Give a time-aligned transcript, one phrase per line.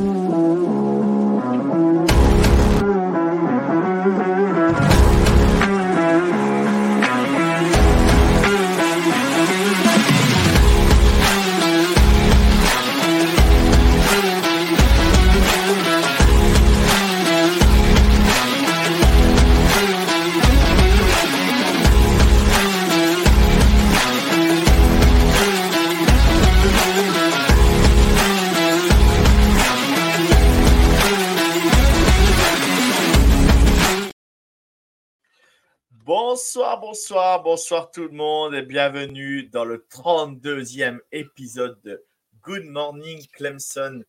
[0.00, 0.89] うん。
[36.52, 42.04] Bonsoir, bonsoir, bonsoir tout le monde et bienvenue dans le 32e épisode de
[42.42, 44.02] Good Morning Clemson.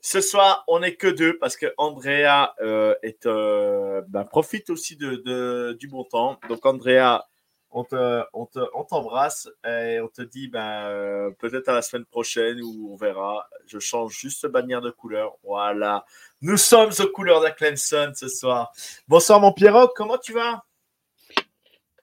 [0.00, 2.92] Ce soir, on n'est que deux parce que Andrea euh,
[3.26, 6.40] euh, ben, profite aussi du bon temps.
[6.48, 7.24] Donc, Andrea,
[7.70, 12.90] on t'embrasse on et on te dit ben, euh, peut-être à la semaine prochaine ou
[12.92, 13.48] on verra.
[13.68, 15.36] Je change juste bannière de couleur.
[15.44, 16.04] Voilà.
[16.40, 18.72] Nous sommes aux couleurs de Clemson ce soir.
[19.06, 19.92] Bonsoir, mon Pierrot.
[19.94, 20.64] Comment tu vas?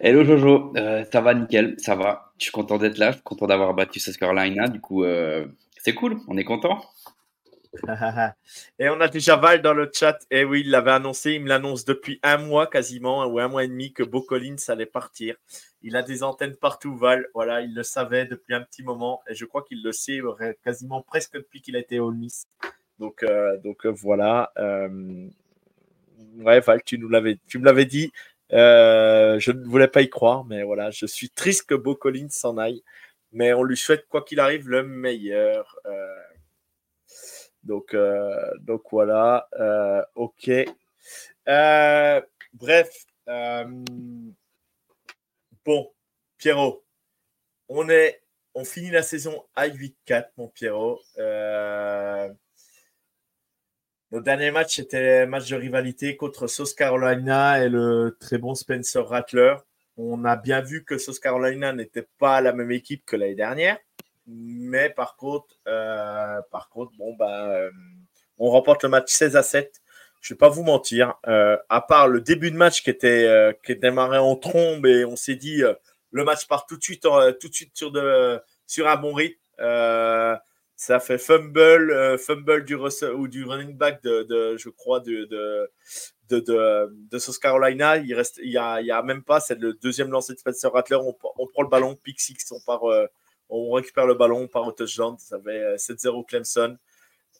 [0.05, 2.33] Hello Jojo, euh, ça va nickel, ça va.
[2.37, 4.67] Je suis content d'être là, je suis content d'avoir battu South Carolina.
[4.67, 6.83] Du coup, euh, c'est cool, on est content.
[8.79, 10.17] et on a déjà Val dans le chat.
[10.29, 13.63] Et oui, il l'avait annoncé, il me l'annonce depuis un mois quasiment, ou un mois
[13.63, 15.37] et demi, que Beau Collins allait partir.
[15.83, 17.27] Il a des antennes partout, Val.
[17.33, 19.21] Voilà, il le savait depuis un petit moment.
[19.29, 20.19] Et je crois qu'il le sait
[20.65, 22.43] quasiment presque depuis qu'il a été au Miss.
[22.99, 24.51] Donc, euh, donc voilà.
[26.39, 28.11] ouais, Val, tu, nous l'avais, tu me l'avais dit.
[28.51, 32.29] Euh, je ne voulais pas y croire, mais voilà, je suis triste que Beau Collins
[32.29, 32.83] s'en aille.
[33.31, 35.79] Mais on lui souhaite, quoi qu'il arrive, le meilleur.
[35.85, 36.23] Euh,
[37.63, 39.47] donc, euh, donc voilà,
[40.15, 40.51] ok.
[42.53, 43.05] bref,
[45.65, 45.91] bon,
[46.37, 46.83] Pierrot,
[47.69, 48.21] on est,
[48.53, 50.99] on finit la saison à 8-4, mon Pierrot.
[54.13, 59.03] Notre dernier match, c'était match de rivalité contre South Carolina et le très bon Spencer
[59.03, 59.55] Rattler.
[59.97, 63.79] On a bien vu que South Carolina n'était pas la même équipe que l'année dernière.
[64.27, 67.57] Mais par contre, euh, par contre bon, bah,
[68.37, 69.81] on remporte le match 16 à 7.
[70.21, 71.15] Je ne vais pas vous mentir.
[71.27, 75.15] Euh, à part le début de match qui était, qui démarré en trombe et on
[75.15, 75.63] s'est dit
[76.11, 79.39] le match part tout de suite, tout de suite sur, de, sur un bon rythme
[80.75, 85.69] ça fait fumble, euh, fumble du, running back de, je crois, de,
[87.19, 87.97] South Carolina.
[87.97, 90.97] Il reste, y a, y a même pas, c'est le deuxième lancer de Spencer Rattler.
[90.97, 93.05] On, on, prend le ballon, pick six, on part, euh,
[93.49, 95.15] on récupère le ballon, on part au touchdown.
[95.19, 96.77] Ça fait 7-0 euh, Clemson.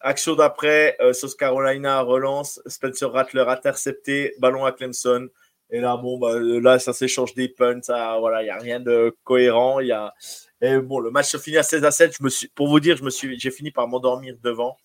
[0.02, 5.30] Action d'après, South Carolina relance, Spencer Rattler intercepté, ballon à Clemson.
[5.70, 7.80] Et là, bon, bah, là, ça s'échange des punts.
[7.88, 9.80] voilà, il n'y a rien de cohérent.
[9.80, 10.14] Il y a,
[10.64, 12.16] et bon, le match se finit à 16 à 7.
[12.18, 14.78] Je me suis, pour vous dire, je suis, j'ai fini par m'endormir devant.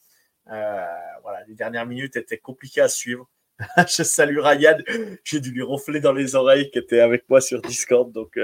[0.50, 0.84] Euh,
[1.22, 3.31] voilà, les dernières minutes étaient compliquées à suivre.
[3.77, 4.77] je salue Ryan.
[5.22, 8.11] J'ai dû lui ronfler dans les oreilles qui était avec moi sur Discord.
[8.11, 8.37] Donc,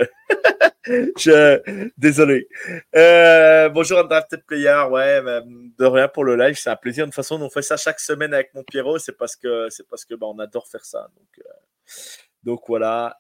[1.27, 1.59] euh,
[1.99, 2.47] désolé.
[2.95, 4.85] Euh, bonjour Undrafted Player.
[4.89, 6.55] Ouais, de rien pour le live.
[6.57, 7.05] C'est un plaisir.
[7.05, 9.01] De toute façon, on fait ça chaque semaine avec mon Pierrot.
[9.01, 11.09] C'est parce que, c'est parce que, bah, on adore faire ça.
[12.45, 13.19] Donc voilà.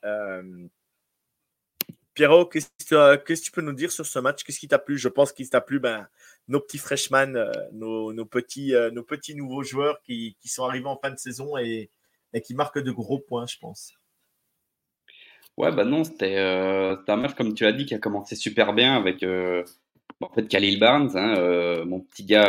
[2.14, 4.44] Pierrot, qu'est-ce que tu peux nous dire sur ce match?
[4.44, 4.96] Qu'est-ce qui t'a plu?
[4.96, 6.06] Je pense qu'il t'a plu ben,
[6.48, 10.96] nos petits freshmen, euh, nos, petits, euh, nos petits nouveaux joueurs qui, sont arrivés en
[10.96, 11.90] fin de saison et,
[12.44, 13.92] qui marquent de gros points, je pense.
[15.56, 18.72] Ouais, bah non, c'était euh, un match, comme tu as dit, qui a commencé super
[18.72, 19.24] bien avec
[20.20, 22.48] en fait, Khalil Barnes, hein, mon petit gars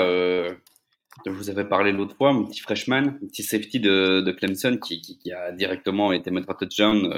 [1.25, 4.77] dont je vous avais parlé l'autre fois, mon petit freshman, mon petit safety de, Clemson
[4.77, 7.13] qui, a directement été mettre à touchdown,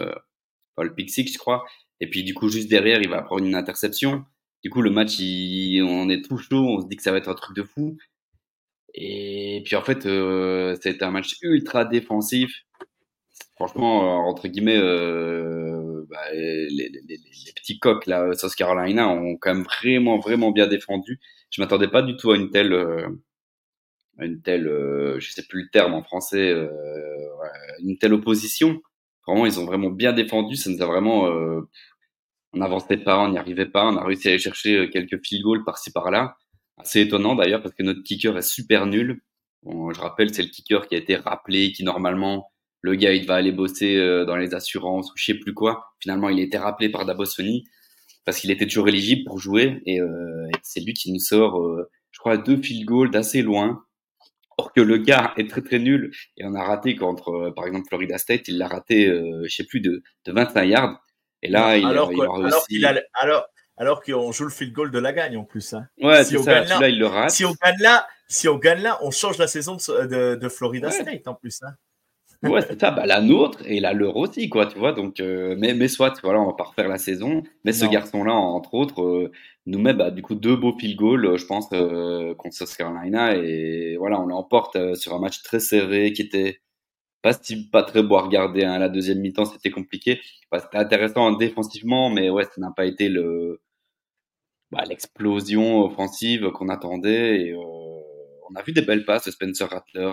[0.78, 1.66] le pick six, je crois.
[2.00, 4.26] Et puis, du coup, juste derrière, il va prendre une interception.
[4.64, 6.66] Du coup, le match, il, on est tout chaud.
[6.66, 7.98] On se dit que ça va être un truc de fou.
[8.94, 12.64] Et puis, en fait, euh, c'était un match ultra défensif.
[13.56, 17.18] Franchement, euh, entre guillemets, euh, bah, les, les, les,
[17.56, 21.20] petits coqs, là, South Carolina, ont quand même vraiment, vraiment bien défendu.
[21.50, 23.08] Je m'attendais pas du tout à une telle, euh,
[24.20, 26.70] une telle, euh, je sais plus le terme en français, euh,
[27.82, 28.82] une telle opposition.
[29.28, 30.56] Vraiment, ils ont vraiment bien défendu.
[30.56, 31.62] Ça nous a vraiment, euh,
[32.54, 33.86] on n'avançait pas, on n'y arrivait pas.
[33.86, 36.38] On a réussi à aller chercher euh, quelques field goals par-ci par-là.
[36.78, 39.22] assez étonnant d'ailleurs parce que notre kicker est super nul.
[39.66, 42.52] je rappelle, c'est le kicker qui a été rappelé, qui normalement,
[42.82, 45.86] le gars, il va aller bosser euh, dans les assurances ou je sais plus quoi.
[46.00, 47.66] Finalement, il a été rappelé par Dabosoni
[48.26, 51.90] parce qu'il était toujours éligible pour jouer et, euh, c'est lui qui nous sort, euh,
[52.12, 53.84] je crois, deux field goals d'assez loin.
[54.58, 57.88] Or que le gars est très très nul et on a raté contre, par exemple,
[57.88, 61.04] Florida State, il l'a raté, je sais plus, de, de 25 yards.
[61.44, 62.84] Et là, il, alors, il a réussi.
[63.14, 63.46] alors,
[63.78, 65.74] alors qu'on joue le field goal de la gagne en plus.
[65.74, 65.88] Hein.
[66.02, 66.66] Ouais, si on ça.
[66.66, 67.30] Gagne là, il le rate.
[67.30, 70.90] Si on gagne là, si on gagne là, on change la saison de, de, Florida
[70.90, 71.62] State en plus.
[71.64, 71.74] Hein.
[72.44, 72.92] Ouais, c'est ça.
[72.92, 74.94] Bah, la nôtre et la leur aussi, quoi, tu vois.
[74.94, 77.44] Donc, euh, mais, mais soit, voilà, on va pas refaire la saison.
[77.64, 79.32] Mais ce garçon-là, entre autres, euh,
[79.66, 83.36] nous met bah, du coup deux beaux field goals, euh, je pense, contre South Carolina.
[83.36, 86.62] Et voilà, on l'emporte sur un match très serré qui était
[87.22, 87.34] pas,
[87.72, 88.64] pas très beau à regarder.
[88.64, 88.80] Hein.
[88.80, 90.22] La deuxième mi-temps, c'était compliqué.
[90.54, 93.62] c'était intéressant défensivement, mais ouais, ça n'a pas été le
[94.72, 97.42] bah, l'explosion offensive qu'on attendait.
[97.42, 97.58] Et, euh,
[98.50, 100.12] on a vu des belles passes de Spencer Rattler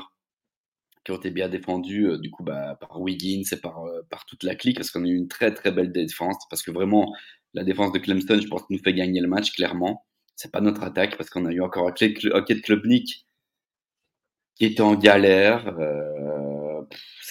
[1.04, 4.24] qui ont été bien défendues euh, du coup bah, par Wiggins et par, euh, par
[4.24, 7.14] toute la clique parce qu'on a eu une très très belle défense parce que vraiment
[7.52, 10.04] la défense de Clemson je pense nous fait gagner le match clairement.
[10.36, 13.26] C'est pas notre attaque parce qu'on a eu encore de Klubnik
[14.56, 15.74] qui était en galère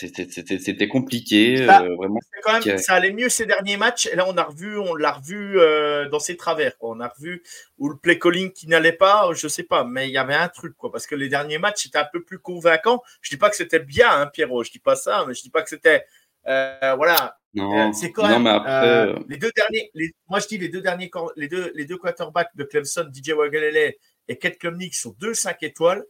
[0.07, 1.65] c'était compliqué.
[1.65, 2.19] Ça, euh, vraiment.
[2.43, 4.07] Quand même, ça allait mieux ces derniers matchs.
[4.07, 6.73] Et là, on a revu, on l'a revu euh, dans ses travers.
[6.81, 7.43] On a revu
[7.77, 10.49] où le play calling qui n'allait pas, je sais pas, mais il y avait un
[10.49, 10.91] truc, quoi.
[10.91, 13.01] Parce que les derniers matchs étaient un peu plus convaincants.
[13.21, 14.63] Je dis pas que c'était bien, hein, Pierrot.
[14.63, 16.05] Je dis pas ça, mais je dis pas que c'était,
[16.47, 17.37] euh, voilà.
[17.53, 19.91] Non, c'est quand même les deux derniers.
[20.27, 23.93] moi, je dis les deux derniers, les deux, les deux quarterbacks de Clemson, DJ Wagalele
[24.27, 26.03] et Kate Klumnik sont deux 5 étoiles.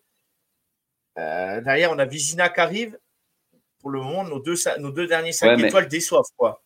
[1.16, 2.98] derrière, on a Vizina qui arrive
[3.84, 6.64] pour le moment, nos deux, nos deux derniers 5 étoiles déçoivent, quoi.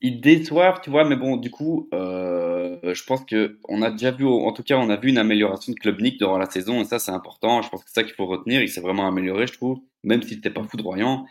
[0.00, 4.10] ils déçoivent, tu vois, mais bon, du coup, euh, je pense que on a déjà
[4.10, 6.84] vu, en tout cas, on a vu une amélioration de Klubnik durant la saison, et
[6.84, 7.60] ça, c'est important.
[7.60, 8.62] Je pense que c'est ça qu'il faut retenir.
[8.62, 11.26] Il s'est vraiment amélioré, je trouve, même s'il n'était pas foudroyant.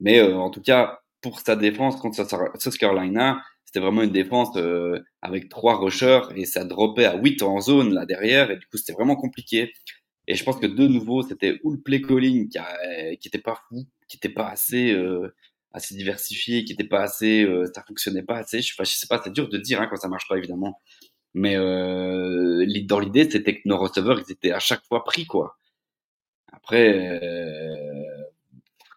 [0.00, 4.56] Mais euh, en tout cas, pour sa défense contre South Carolina, c'était vraiment une défense
[4.56, 8.66] euh, avec trois rushers et ça dropait à 8 en zone là derrière, et du
[8.66, 9.72] coup, c'était vraiment compliqué.
[10.28, 13.38] Et je pense que de nouveau, c'était ou le play calling qui, a, qui était
[13.38, 15.34] pas fou, qui était pas assez, euh,
[15.72, 18.62] assez diversifié, qui était pas assez, euh, ça fonctionnait pas assez.
[18.62, 20.80] Je, enfin, je sais pas, c'est dur de dire hein, quand ça marche pas évidemment.
[21.34, 25.56] Mais euh, dans l'idée, c'était que nos receveurs, ils étaient à chaque fois pris quoi.
[26.52, 28.04] Après, euh,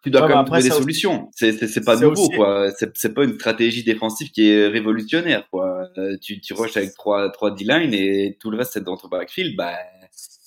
[0.02, 1.30] tu dois quand même trouver des solutions.
[1.32, 2.70] C'est pas nouveau quoi.
[2.94, 5.88] C'est pas une stratégie défensive qui est révolutionnaire quoi.
[5.98, 9.08] Euh, tu tu rushes avec trois trois D-line et tout le reste c'est dans ton
[9.08, 9.56] backfield.
[9.56, 9.72] Bah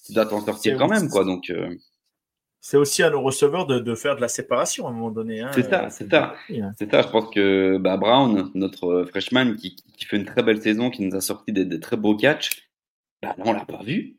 [0.09, 1.23] tu dois t'en sortir quand même, quoi.
[1.23, 1.69] Donc, euh.
[2.61, 5.41] c'est aussi à nos receveurs de, faire de la séparation à un moment donné.
[5.41, 5.51] Hein.
[5.53, 6.33] C'est ça, c'est ça.
[6.49, 6.71] Hein.
[6.79, 7.03] C'est ça.
[7.03, 11.03] Je pense que bah, Brown, notre euh, freshman, qui, fait une très belle saison, qui
[11.03, 12.69] nous a sorti des, très beaux catchs,
[13.21, 14.17] bah là, on l'a pas vu.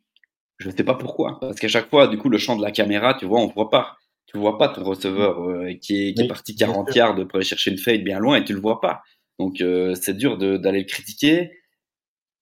[0.58, 1.40] Je ne sais pas pourquoi.
[1.40, 3.70] Parce qu'à chaque fois, du coup, le champ de la caméra, tu vois, on voit
[3.70, 3.96] pas.
[4.26, 7.78] Tu vois pas ton receveur euh, qui, est, parti 40 yards pour aller chercher une
[7.78, 9.02] fade bien loin et tu le vois pas.
[9.40, 9.56] Donc,
[9.94, 11.50] c'est dur d'aller le critiquer.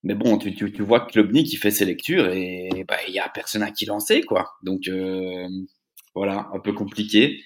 [0.03, 3.19] Mais bon, tu, tu, tu vois Klubnik qui fait ses lectures et bah, il y
[3.19, 4.53] a personne à qui lancer, quoi.
[4.63, 5.47] Donc, euh,
[6.15, 7.41] voilà, un peu compliqué.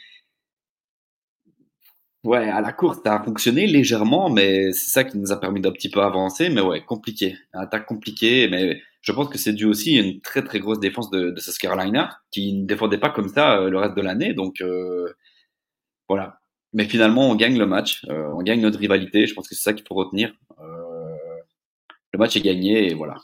[2.24, 5.60] Ouais, à la course, ça a fonctionné légèrement, mais c'est ça qui nous a permis
[5.60, 6.50] d'un petit peu avancer.
[6.50, 7.36] Mais ouais, compliqué.
[7.52, 11.10] Attaque compliquée, mais je pense que c'est dû aussi à une très très grosse défense
[11.10, 11.58] de, de South
[12.32, 14.34] qui ne défendait pas comme ça euh, le reste de l'année.
[14.34, 15.14] Donc, euh,
[16.08, 16.40] voilà.
[16.74, 19.28] Mais finalement, on gagne le match, on gagne notre rivalité.
[19.28, 20.34] Je pense que c'est ça qu'il faut retenir.
[22.24, 23.16] Euh, le match est gagné et voilà.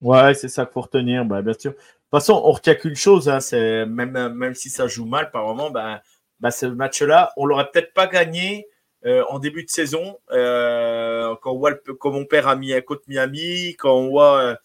[0.00, 1.72] Ouais, c'est ça pour retenir, bah, bien sûr.
[1.72, 5.30] De toute façon, on retient qu'une chose, hein, c'est même, même si ça joue mal
[5.30, 6.02] par moment, bah,
[6.40, 8.66] bah, ce match-là, on l'aurait peut-être pas gagné
[9.06, 13.74] euh, en début de saison, euh, quand on voit comme on perd à, contre Miami,
[13.78, 14.56] quand on voit euh,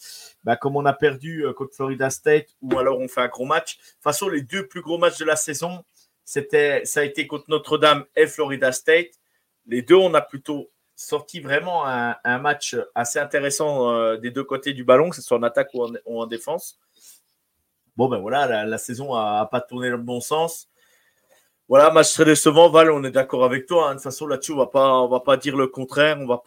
[0.44, 3.78] bah, comme on a perdu contre Florida State, ou alors on fait un gros match.
[3.78, 5.84] De toute façon, les deux plus gros matchs de la saison,
[6.25, 9.12] c'était, ça a été contre Notre-Dame et Florida State.
[9.68, 14.74] Les deux, on a plutôt sorti vraiment un, match assez intéressant euh, des deux côtés
[14.74, 16.80] du ballon, que ce soit en attaque ou en, défense.
[17.98, 20.70] Bon, ben voilà, la, saison n'a pas tourné dans le bon sens.
[21.68, 23.88] Voilà, match très décevant, Val, on est d'accord avec toi.
[23.88, 23.90] Hein.
[23.92, 26.38] De toute façon, là-dessus, on on va pas dire le contraire, on on va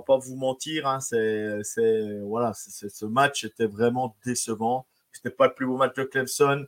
[0.00, 0.86] pas vous mentir.
[0.86, 1.00] Hein.
[1.00, 4.86] C'est, voilà, ce match était vraiment décevant.
[5.12, 6.66] C'était pas le plus beau match de Clemson.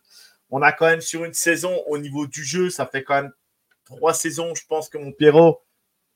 [0.50, 3.32] On a quand même sur une saison au niveau du jeu, ça fait quand même
[3.84, 5.62] trois saisons, je pense que mon Pierrot,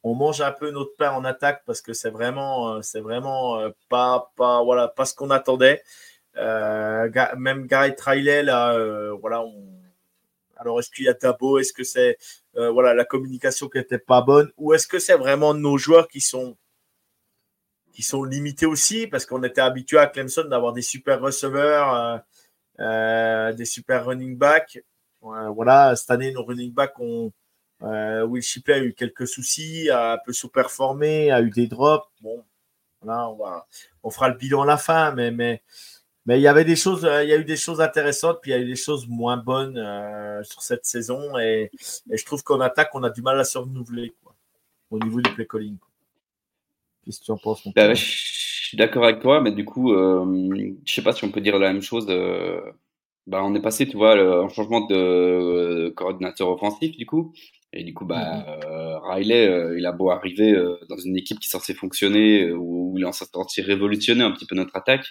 [0.06, 3.58] on mange un peu notre pain en attaque parce que c'est vraiment, euh, c'est vraiment
[3.58, 5.82] euh, pas, pas, voilà, pas ce qu'on attendait.
[6.36, 8.78] Euh, même Gary Trailer, là,
[9.20, 9.44] voilà,
[10.56, 11.58] alors est-ce qu'il y a Tabo?
[11.58, 12.18] Est-ce que c'est
[12.54, 14.50] voilà la communication qui n'était pas bonne?
[14.58, 16.56] Ou est-ce que c'est vraiment nos joueurs qui sont
[17.92, 19.06] qui sont limités aussi?
[19.08, 22.22] Parce qu'on était habitué à Clemson d'avoir des super receveurs,
[22.78, 24.78] des super running backs.
[25.22, 27.32] voilà, cette année, nos running backs ont.
[27.80, 32.09] Will Shipley a eu quelques soucis, a un peu sous-performé, a eu des drops.
[32.21, 32.45] Bon,
[33.02, 33.66] voilà, on, va,
[34.02, 35.62] on fera le bilan à la fin, mais, mais
[36.26, 38.50] mais il y avait des choses, euh, il y a eu des choses intéressantes, puis
[38.50, 41.38] il y a eu des choses moins bonnes euh, sur cette saison.
[41.38, 41.71] Et,
[42.11, 44.35] je trouve qu'en attaque, on a du mal à se renouveler quoi,
[44.90, 45.76] au niveau du play calling.
[47.04, 50.75] Qu'est-ce que tu en penses bah, Je suis d'accord avec toi, mais du coup, euh,
[50.85, 52.06] je sais pas si on peut dire la même chose.
[52.09, 52.61] Euh,
[53.28, 57.33] bah, on est passé, tu vois, un changement de coordinateur offensif, du coup.
[57.78, 59.11] Et du coup, bah, mm-hmm.
[59.11, 60.52] Riley, il a beau arriver
[60.88, 64.54] dans une équipe qui est censée fonctionner, où il est censé révolutionner un petit peu
[64.54, 65.06] notre attaque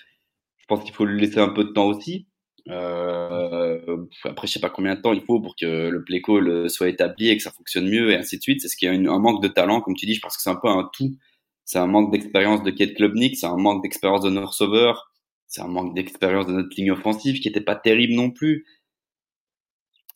[0.66, 2.26] je pense qu'il faut lui laisser un peu de temps aussi.
[2.70, 3.80] Euh,
[4.24, 6.90] après, je sais pas combien de temps il faut pour que le play call soit
[6.90, 8.62] établi et que ça fonctionne mieux et ainsi de suite.
[8.62, 10.16] C'est ce qu'il y a un manque de talent, comme tu dis.
[10.16, 11.12] Je pense que c'est un peu un tout.
[11.66, 15.12] C'est un manque d'expérience de Kate Klubnik, c'est un manque d'expérience de nos receveurs,
[15.48, 18.66] c'est un manque d'expérience de notre ligne offensive qui était pas terrible non plus.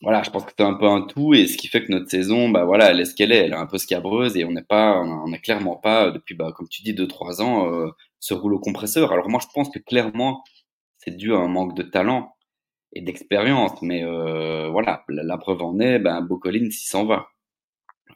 [0.02, 2.08] Voilà, je pense que c'est un peu un tout et ce qui fait que notre
[2.08, 4.52] saison, bah voilà, elle est ce qu'elle est, elle est un peu scabreuse et on
[4.52, 7.90] n'est pas, on n'a clairement pas depuis, bah comme tu dis, deux trois ans, euh,
[8.18, 9.12] ce rouleau compresseur.
[9.12, 10.42] Alors moi, je pense que clairement,
[10.98, 12.34] c'est dû à un manque de talent
[12.92, 13.80] et d'expérience.
[13.82, 17.28] Mais euh, voilà, la, preuve en est, ben, Bocolin, s'il s'en va.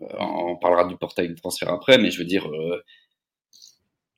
[0.02, 2.82] Euh, on parlera du portail de transfert après, mais je veux dire, euh,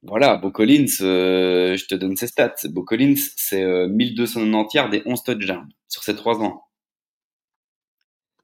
[0.03, 2.55] voilà, Bocolins, je te donne ses stats.
[2.67, 6.66] Bocolins, c'est 1290 yards et 11 touchdowns sur ces trois ans.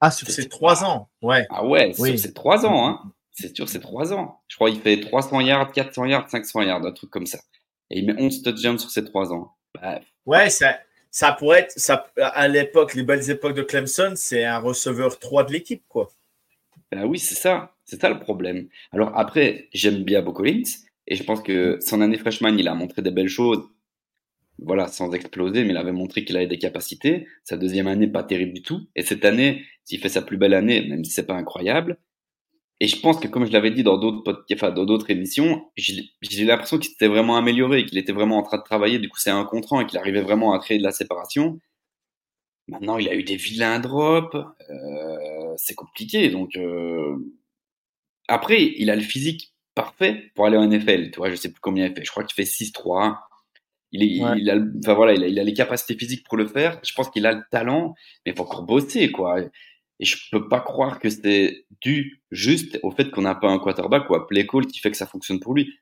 [0.04, 1.46] Ah, sur ces trois ans, ouais.
[1.48, 3.12] Ah ouais, sur ces trois ans, hein.
[3.30, 4.40] C'est sûr, c'est trois ans.
[4.48, 7.38] Je crois qu'il fait 300 yards, 400 yards, 500 yards, un truc comme ça.
[7.88, 9.52] Et il met 11 touchdowns sur ces trois ans.
[9.80, 10.80] Bah, ouais, ça,
[11.12, 15.44] ça pourrait être, ça, à l'époque, les belles époques de Clemson, c'est un receveur 3
[15.44, 16.10] de l'équipe, quoi.
[16.90, 17.72] Ben oui, c'est ça.
[17.84, 18.68] C'est ça le problème.
[18.90, 20.62] Alors après, j'aime bien Bo Collins
[21.06, 23.62] et je pense que son année freshman, il a montré des belles choses.
[24.58, 27.26] Voilà, sans exploser, mais il avait montré qu'il avait des capacités.
[27.42, 28.88] Sa deuxième année, pas terrible du tout.
[28.94, 31.98] Et cette année, s'il fait sa plus belle année, même si c'est pas incroyable,
[32.82, 37.06] et je pense que, comme je l'avais dit dans d'autres émissions, j'ai l'impression qu'il s'était
[37.06, 38.98] vraiment amélioré, qu'il était vraiment en train de travailler.
[38.98, 41.60] Du coup, c'est un contrat et qu'il arrivait vraiment à créer de la séparation.
[42.66, 44.34] Maintenant, il a eu des vilains drops.
[44.34, 46.28] Euh, c'est compliqué.
[46.30, 47.16] Donc, euh...
[48.26, 51.12] après, il a le physique parfait pour aller en NFL.
[51.12, 52.04] Tu vois, je sais plus combien il fait.
[52.04, 53.16] Je crois qu'il fait 6-3.
[53.92, 56.80] Il, il, a, enfin voilà, il a, il a les capacités physiques pour le faire.
[56.82, 57.94] Je pense qu'il a le talent,
[58.24, 59.40] mais il faut encore bosser, quoi.
[59.40, 63.58] Et je peux pas croire que c'était dû juste au fait qu'on n'a pas un
[63.58, 65.72] quarterback ou un play call qui fait que ça fonctionne pour lui.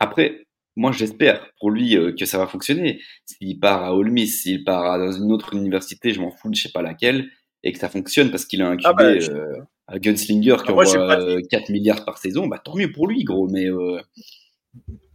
[0.00, 0.46] Après,
[0.76, 3.00] moi, j'espère pour lui euh, que ça va fonctionner.
[3.24, 6.62] S'il part à Ole Miss, s'il part dans une autre université, je m'en fous, je
[6.62, 7.30] sais pas laquelle,
[7.62, 9.56] et que ça fonctionne parce qu'il a un QB, ah bah, euh,
[9.88, 13.48] un gunslinger qui ah, envoie 4 milliards par saison, bah tant mieux pour lui, gros.
[13.48, 14.00] Mais euh...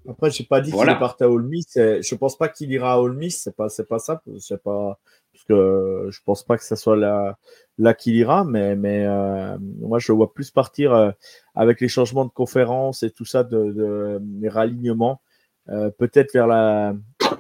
[0.08, 1.74] après, j'ai pas dit qu'il part à Ole Miss.
[1.76, 3.42] Je pense pas qu'il ira à Ole Miss.
[3.44, 4.22] C'est pas, c'est pas ça.
[4.40, 5.00] C'est pas
[5.36, 7.38] parce que je pense pas que ça soit la
[7.78, 11.12] là qu'il ira, mais, mais euh, moi je le vois plus partir euh,
[11.56, 15.22] avec les changements de conférence et tout ça, de, de les ralignements,
[15.70, 16.96] euh, peut-être vers la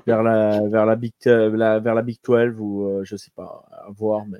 [0.05, 3.89] vers la vers la Big la, vers la Big 12 ou je sais pas, à
[3.91, 4.39] voir, mais.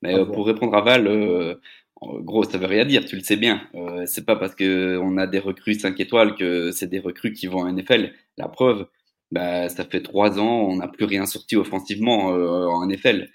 [0.00, 1.58] Mais pour répondre à Val,
[2.00, 3.62] gros, ça veut rien dire, tu le sais bien.
[4.06, 7.46] c'est pas parce que on a des recrues 5 étoiles que c'est des recrues qui
[7.46, 8.12] vont en NFL.
[8.36, 8.86] La preuve,
[9.30, 13.28] bah, ça fait trois ans, on n'a plus rien sorti offensivement en NFL.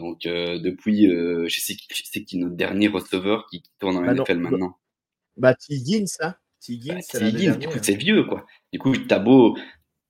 [0.00, 3.98] Donc euh, depuis, euh, je sais, je sais qui est notre dernier receveur qui, tourne
[3.98, 4.76] en bah NFL maintenant.
[5.36, 6.38] Bah Tiggins, ça.
[6.60, 8.46] Tiggins, bah, Tiggins du coup c'est vieux quoi.
[8.72, 9.56] Du coup t'as beau,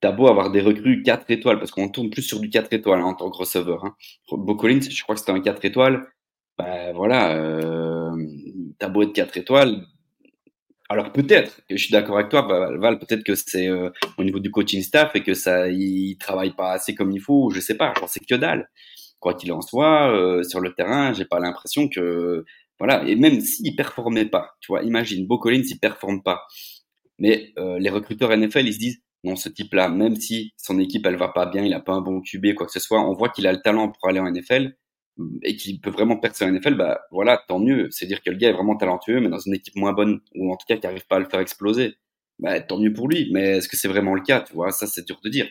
[0.02, 3.00] as beau avoir des recrues 4 étoiles parce qu'on tourne plus sur du 4 étoiles
[3.00, 3.84] hein, en tant que receveur.
[3.84, 3.96] Hein.
[4.30, 6.06] Bo Collins, je crois que c'était un 4 étoiles.
[6.58, 7.89] Bah voilà, euh,
[8.78, 9.86] t'as beau être 4 étoiles.
[10.88, 12.42] Alors peut-être, je suis d'accord avec toi,
[12.78, 16.50] Val, peut-être que c'est euh, au niveau du coaching staff et que ça, il travaille
[16.50, 18.68] pas assez comme il faut, je sais pas, j'en sais que dalle
[19.20, 22.44] quoi qu'il en soit, euh, sur le terrain, j'ai pas l'impression que
[22.78, 23.04] voilà.
[23.06, 26.42] Et même s'il performait pas, tu vois, imagine, Bo Collins, il performe pas,
[27.18, 31.06] mais euh, les recruteurs NFL, ils se disent non, ce type-là, même si son équipe
[31.06, 33.12] elle va pas bien, il a pas un bon QB, quoi que ce soit, on
[33.14, 34.74] voit qu'il a le talent pour aller en NFL
[35.42, 37.88] et qu'il peut vraiment percer en NFL, bah voilà, tant mieux.
[37.90, 40.52] C'est dire que le gars est vraiment talentueux, mais dans une équipe moins bonne ou
[40.52, 41.96] en tout cas qui arrive pas à le faire exploser,
[42.38, 43.30] bah tant mieux pour lui.
[43.32, 45.46] Mais est-ce que c'est vraiment le cas Tu vois, ça c'est dur de dire.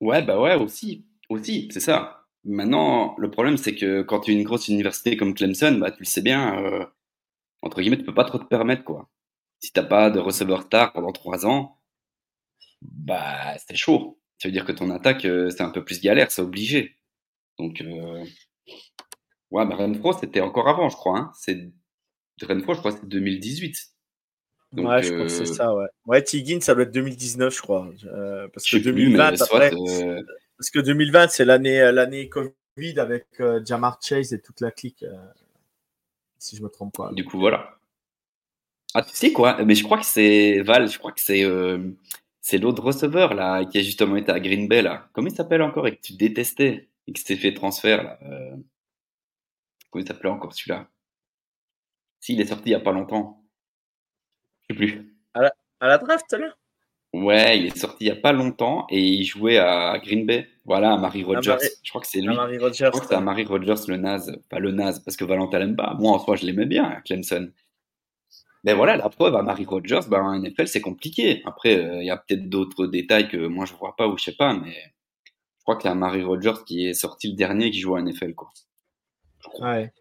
[0.00, 1.06] Ouais, bah ouais, aussi.
[1.28, 2.26] Aussi, c'est ça.
[2.44, 6.00] Maintenant, le problème, c'est que quand tu es une grosse université comme Clemson, bah, tu
[6.00, 6.84] le sais bien, euh,
[7.62, 9.10] entre guillemets, tu peux pas trop te permettre, quoi.
[9.60, 11.78] Si t'as pas de receveur star pendant trois ans,
[12.82, 14.18] bah, c'est chaud.
[14.44, 16.98] Ça veut dire que ton attaque, euh, c'est un peu plus galère, c'est obligé.
[17.58, 18.22] Donc, euh...
[19.50, 21.18] ouais, bah, Renfro, c'était encore avant, je crois.
[21.18, 21.32] Hein.
[21.34, 21.72] C'est
[22.62, 23.74] fois, je crois c'est 2018.
[24.72, 25.86] Donc, ouais, je crois que c'est ça, ouais.
[26.04, 27.88] Ouais, Tigin, ça doit être 2019, je crois.
[28.52, 29.70] parce, que 2020, après,
[30.58, 33.24] parce que 2020, c'est l'année, l'année Covid avec
[33.64, 35.06] Jamar Chase et toute la clique.
[36.38, 37.12] si je me trompe pas.
[37.14, 37.78] Du coup, voilà.
[38.92, 39.64] Ah, tu sais quoi?
[39.64, 41.44] Mais je crois que c'est Val, je crois que c'est
[42.44, 45.08] c'est l'autre receveur là, qui a justement été à Green Bay là.
[45.14, 48.18] Comment il s'appelle encore et que tu détestais et qui s'est fait transfert là.
[48.22, 48.54] Euh...
[49.90, 50.86] Comment il s'appelait encore celui-là?
[52.20, 53.42] S'il est sorti il y a pas longtemps.
[54.60, 55.16] Je sais plus.
[55.32, 56.54] À la, à la draft là?
[57.14, 60.46] Ouais, il est sorti il y a pas longtemps et il jouait à Green Bay.
[60.66, 61.56] Voilà, à Marie Rogers.
[61.82, 62.36] Je crois que c'est lui.
[62.36, 64.38] Rogers, je crois que c'est à Marie Rogers le naze.
[64.50, 65.94] Pas le naze, parce que Valentin l'aime pas.
[65.98, 67.50] Moi, en soi, je l'aimais bien, Clemson.
[68.64, 71.42] Mais voilà, la preuve à Marie Rogers, ben, en NFL, c'est compliqué.
[71.44, 74.24] Après, euh, il y a peut-être d'autres détails que moi je vois pas ou je
[74.24, 77.80] sais pas, mais je crois que c'est Marie Rogers qui est sorti le dernier qui
[77.80, 78.50] joue à NFL, quoi.
[79.60, 79.92] Ouais.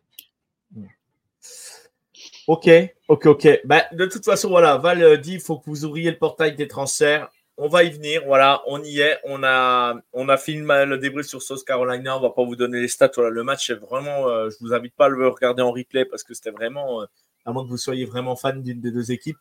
[2.48, 2.70] Ok,
[3.08, 3.62] ok, ok.
[3.66, 6.56] Ben, de toute façon, voilà, Val euh, dit il faut que vous ouvriez le portail
[6.56, 7.30] des transferts.
[7.58, 9.20] On va y venir, voilà, on y est.
[9.26, 12.18] On a, on a filmé le débrief sur South Carolina.
[12.18, 13.12] On va pas vous donner les stats.
[13.18, 14.28] Le match est vraiment.
[14.28, 17.02] Euh, je vous invite pas à le regarder en replay parce que c'était vraiment
[17.46, 19.38] à moins que vous soyez vraiment fan d'une des deux équipes.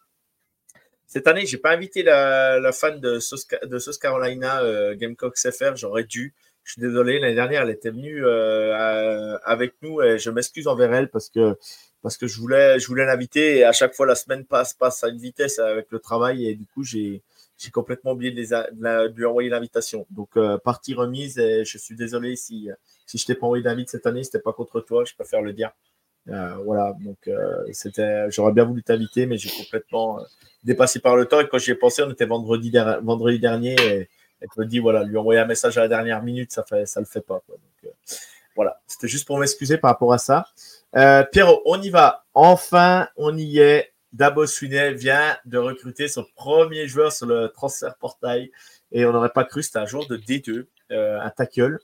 [1.07, 3.47] Cette année, j'ai pas invité la, fan de South,
[4.01, 6.35] Carolina euh, Gamecocks FR, j'aurais dû.
[6.65, 10.95] Je suis désolé, l'année dernière, elle était venue euh, avec nous et je m'excuse envers
[10.95, 11.59] elle parce que
[12.01, 15.05] parce que je voulais je voulais l'inviter et à chaque fois la semaine passe passe
[15.05, 17.23] à une vitesse avec le travail et du coup j'ai
[17.59, 20.07] j'ai complètement oublié de, lui envoyer l'invitation.
[20.11, 22.71] Donc euh, partie remise je suis désolé si
[23.07, 25.53] si je t'ai pas envoyé d'invite cette année, c'était pas contre toi, je préfère le
[25.53, 25.73] dire.
[26.29, 30.23] Euh, voilà, donc euh, c'était, j'aurais bien voulu t'inviter, mais j'ai complètement euh,
[30.65, 31.41] dépassé par le temps.
[31.41, 34.09] Et quand j'y ai pensé, on était vendredi, vendredi dernier, et
[34.41, 37.01] elle me dit voilà, lui envoyer un message à la dernière minute, ça fait, ça
[37.01, 37.43] le fait pas.
[37.49, 37.93] Donc
[38.55, 40.47] voilà, c'était juste pour m'excuser par rapport à ça.
[40.97, 42.25] Euh, Pierrot, on y va.
[42.35, 43.89] Enfin, on y est.
[44.13, 48.51] Dabo Swinney vient de recruter son premier joueur sur le transfert portail.
[48.93, 51.79] Et on n'aurait pas cru, c'était un joueur de D2, un tackle.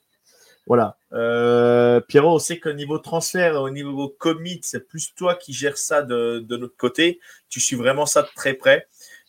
[0.68, 0.98] Voilà.
[1.14, 5.78] Euh, Pierrot, on sait qu'au niveau transfert, au niveau commit, c'est plus toi qui gères
[5.78, 7.20] ça de, notre côté.
[7.48, 8.87] Tu suis vraiment ça de très près.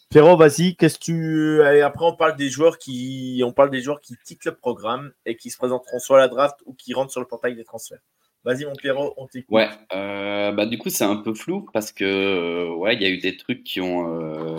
[0.09, 1.81] Pierrot, vas-y, qu'est-ce que tu.
[1.81, 3.41] après, on parle des joueurs qui.
[3.45, 6.27] On parle des joueurs qui quittent le programme et qui se présenteront soit à la
[6.27, 7.99] draft ou qui rentrent sur le portail des transferts.
[8.43, 9.53] Vas-y, mon Pierrot, on t'écoute.
[9.53, 13.05] Ouais, euh, bah, du coup, c'est un peu flou parce que, euh, ouais, il y
[13.05, 14.57] a eu des trucs qui ont,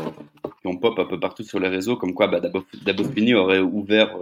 [0.61, 2.65] qui ont pop un peu partout sur les réseaux, comme quoi bah, Dabo,
[3.35, 4.17] aurait ouvert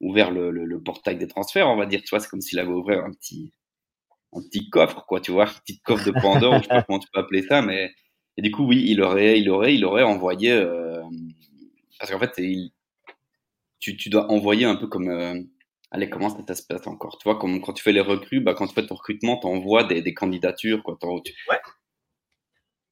[0.00, 2.00] ouvert le, le, portail des transferts, on va dire.
[2.02, 3.52] Tu vois, c'est comme s'il avait ouvert un petit,
[4.32, 6.98] un petit coffre, quoi, tu vois, un petit coffre de Pandore, je sais pas comment
[6.98, 7.90] tu peux appeler ça, mais
[8.36, 11.02] et du coup, oui, il aurait, il aurait, il aurait envoyé, euh,
[11.98, 12.72] parce qu'en fait, il,
[13.78, 15.40] tu, tu dois envoyer un peu comme, euh,
[15.90, 18.54] allez, comment ça se passe encore Tu vois, comme quand tu fais les recrues, bah,
[18.54, 20.98] quand tu fais ton recrutement, tu envoies des, des candidatures, quoi.
[21.02, 21.60] Ouais.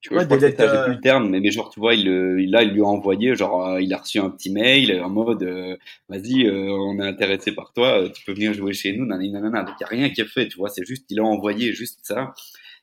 [0.03, 2.61] Tu vois, ouais, je plus le terme, mais, mais genre, tu vois, il, il, là,
[2.61, 5.77] il lui a envoyé, genre, euh, il a reçu un petit mail en mode, euh,
[6.09, 9.63] vas-y, euh, on est intéressé par toi, tu peux venir jouer chez nous, nanana.
[9.63, 11.71] Donc, il n'y a rien qui est fait, tu vois, c'est juste, il a envoyé
[11.71, 12.33] juste ça.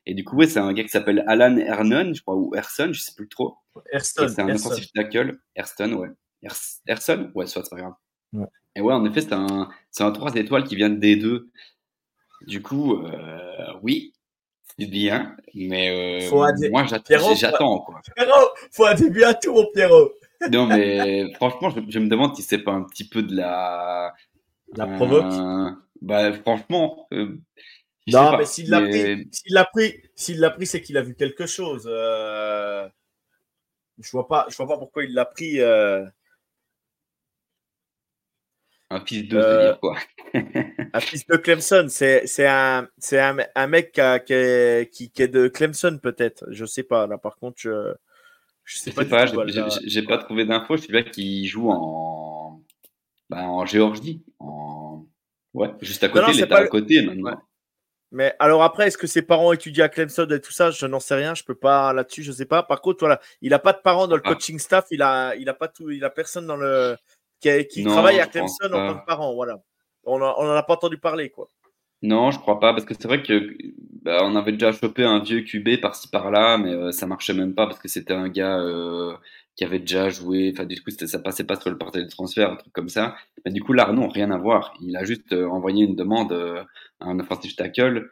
[0.06, 2.88] Et du coup, ouais, c'est un gars qui s'appelle Alan Ernon, je crois, ou Erson,
[2.90, 3.54] je sais plus trop.
[3.92, 4.28] Erston.
[4.28, 5.38] C'est un offensive tackle.
[5.54, 6.08] Erston, ouais.
[6.86, 7.94] Erson Ouais, soit, c'est pas grave.
[8.32, 8.46] Ouais.
[8.76, 11.50] Et ouais, en effet, c'est un, c'est un 3 étoiles qui vient de D2.
[12.46, 12.98] Du coup,
[13.82, 14.14] oui,
[14.78, 17.80] bien, mais euh, moi j'attends.
[17.80, 18.00] Quoi.
[18.16, 20.12] Pierrot, faut un début à tout, mon Pierrot.
[20.52, 24.14] non, mais franchement, je, me demande si c'est pas un petit peu de la.
[24.76, 27.08] La provoque euh, Bah, franchement.
[27.12, 27.38] Euh,
[28.06, 31.14] non, mais s'il l'a pris, s'il l'a pris, s'il l'a pris, c'est qu'il a vu
[31.14, 31.84] quelque chose.
[31.86, 32.90] Je
[34.12, 35.60] vois pas, je vois pas pourquoi il l'a pris.
[38.92, 39.96] Un fils de, euh, quoi.
[40.34, 45.98] un fils de Clemson, c'est un, un, un mec qui, qui, qui, est de Clemson
[46.02, 46.44] peut-être.
[46.50, 47.06] Je sais pas.
[47.06, 47.94] Là, par contre, je,
[48.64, 49.04] je sais pas.
[49.04, 49.26] pas
[49.84, 50.76] J'ai pas trouvé d'infos.
[50.76, 52.62] Je sais pas qu'il joue en,
[53.28, 54.22] bah, en Géorgie.
[54.38, 55.06] En...
[55.54, 56.32] Ouais, juste à côté.
[56.32, 57.40] il est, à côté maintenant.
[58.12, 60.72] Mais alors après, est-ce que ses parents étudient à Clemson et tout ça?
[60.72, 61.34] Je n'en sais rien.
[61.34, 62.24] Je peux pas là-dessus.
[62.24, 62.64] Je sais pas.
[62.64, 64.34] Par contre, voilà, il a pas de parents dans le ah.
[64.34, 64.86] coaching staff.
[64.90, 65.90] Il a, il a pas tout.
[65.90, 66.96] Il a personne dans le
[67.40, 69.34] qui, travaille à Clemson en tant que parent.
[69.34, 69.62] Voilà.
[70.04, 71.48] On n'en a pas entendu parler, quoi.
[72.02, 73.54] Non, je crois pas, parce que c'est vrai que
[74.02, 77.54] bah, on avait déjà chopé un vieux QB par-ci par-là, mais euh, ça marchait même
[77.54, 79.14] pas parce que c'était un gars euh,
[79.54, 80.50] qui avait déjà joué.
[80.54, 83.16] Enfin, du coup, ça passait pas sur le portail de transfert, un truc comme ça.
[83.44, 84.72] Mais du coup, là, non, rien à voir.
[84.80, 86.32] Il a juste euh, envoyé une demande
[87.00, 88.08] à un offensive tackle.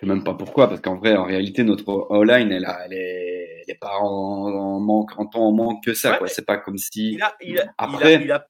[0.00, 3.62] Je sais même pas pourquoi, parce qu'en vrai, en réalité, notre O-line, elle, elle, est,
[3.62, 6.16] elle est pas en, manque, en temps en manque que ça.
[6.16, 6.26] quoi.
[6.26, 7.12] C'est pas comme si.
[7.12, 8.14] Il a, il Après.
[8.14, 8.46] Il a,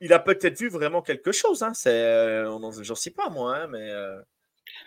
[0.00, 1.62] il a, peut-être vu vraiment quelque chose.
[1.62, 1.74] Hein.
[1.74, 2.44] C'est,
[2.80, 3.92] j'en sais pas moi, hein, mais.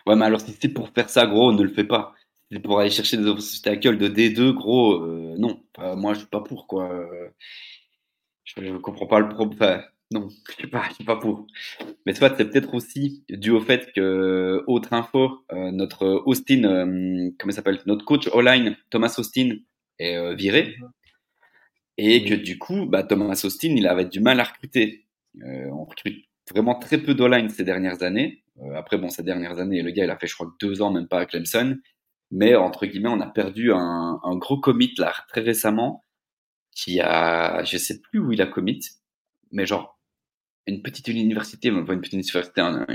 [0.07, 2.15] Ouais, mais alors si c'est pour faire ça, gros, ne le fais pas.
[2.63, 5.61] pour aller chercher des obstacles de D2, gros, euh, non.
[5.95, 7.07] moi, je suis pas pour, quoi.
[8.45, 9.83] Je, ne comprends pas le problème.
[10.11, 11.45] Non, je suis pas, suis pas pour.
[12.05, 17.29] Mais soit c'est peut-être aussi dû au fait que, autre info, euh, notre Austin, euh,
[17.37, 19.57] comment s'appelle, notre coach online, Thomas Austin,
[19.99, 20.77] est viré.
[21.97, 25.05] Et que du coup, bah, Thomas Austin, il avait du mal à recruter.
[25.35, 28.43] on recrute vraiment très peu d'online ces dernières années.
[28.75, 31.07] après, bon, ces dernières années, le gars, il a fait, je crois, deux ans, même
[31.07, 31.77] pas à Clemson.
[32.31, 36.05] Mais entre guillemets, on a perdu un, un gros commit là très récemment
[36.71, 38.79] qui a, je sais plus où il a commit,
[39.51, 39.98] mais genre
[40.69, 42.85] une petite université, une petite université, un,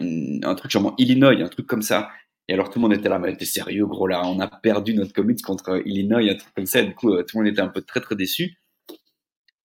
[0.42, 2.10] un, truc genre Illinois, un truc comme ça.
[2.48, 4.94] Et alors tout le monde était là, mais t'es sérieux gros là, on a perdu
[4.94, 6.82] notre commit contre Illinois, un truc comme ça.
[6.82, 8.58] du coup, euh, tout le monde était un peu très très déçu.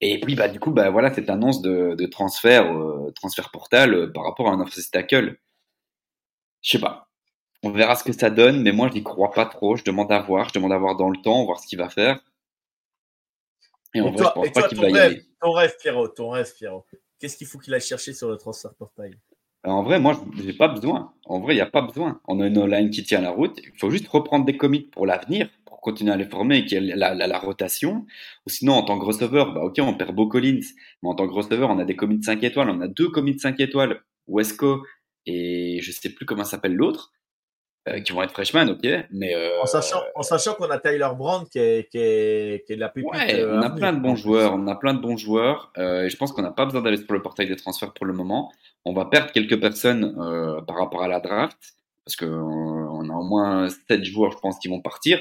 [0.02, 3.94] Et puis bah du coup bah voilà cette annonce de, de transfert, euh, transfert portal
[3.94, 5.38] euh, par rapport à un offensive tackle.
[6.62, 7.10] Je sais pas,
[7.64, 9.76] on verra ce que ça donne, mais moi, je n'y crois pas trop.
[9.76, 11.90] Je demande à voir, je demande à voir dans le temps, voir ce qu'il va
[11.90, 12.20] faire.
[13.94, 15.24] Et en vrai, je pense pas qu'il va y aller.
[15.42, 16.86] Ton rêve, Pierrot, ton rêve, Pierrot.
[17.20, 19.12] Qu'est-ce qu'il faut qu'il aille chercher sur le transfert portail?
[19.66, 21.14] En vrai, moi, je n'ai pas besoin.
[21.26, 22.22] En vrai, il n'y a pas besoin.
[22.28, 23.60] On a une online qui tient la route.
[23.62, 26.82] Il faut juste reprendre des commits pour l'avenir, pour continuer à les former et qu'il
[26.82, 28.06] y ait la, la, rotation.
[28.46, 30.62] Ou sinon, en tant que receveur, bah, ok, on perd Beau Collins.
[31.04, 32.70] Mais en tant que receveur, on a des commits 5 étoiles.
[32.70, 34.82] On a deux commits 5 étoiles, Wesco
[35.26, 37.12] et je sais plus comment s'appelle l'autre.
[37.90, 41.10] Euh, qui vont être freshmen, ok, mais euh, en sachant, en sachant qu'on a Tyler
[41.18, 43.10] Brand qui est, qui est, qui est de la pépite.
[43.12, 46.10] Ouais, euh, on a plein de bons joueurs, on a plein de bons joueurs, et
[46.10, 48.52] je pense qu'on n'a pas besoin d'aller sur le portail des transferts pour le moment.
[48.86, 50.16] On va perdre quelques personnes
[50.68, 51.58] par rapport à la draft,
[52.06, 55.20] parce qu'on on a au moins 7 joueurs, je pense, qui vont partir.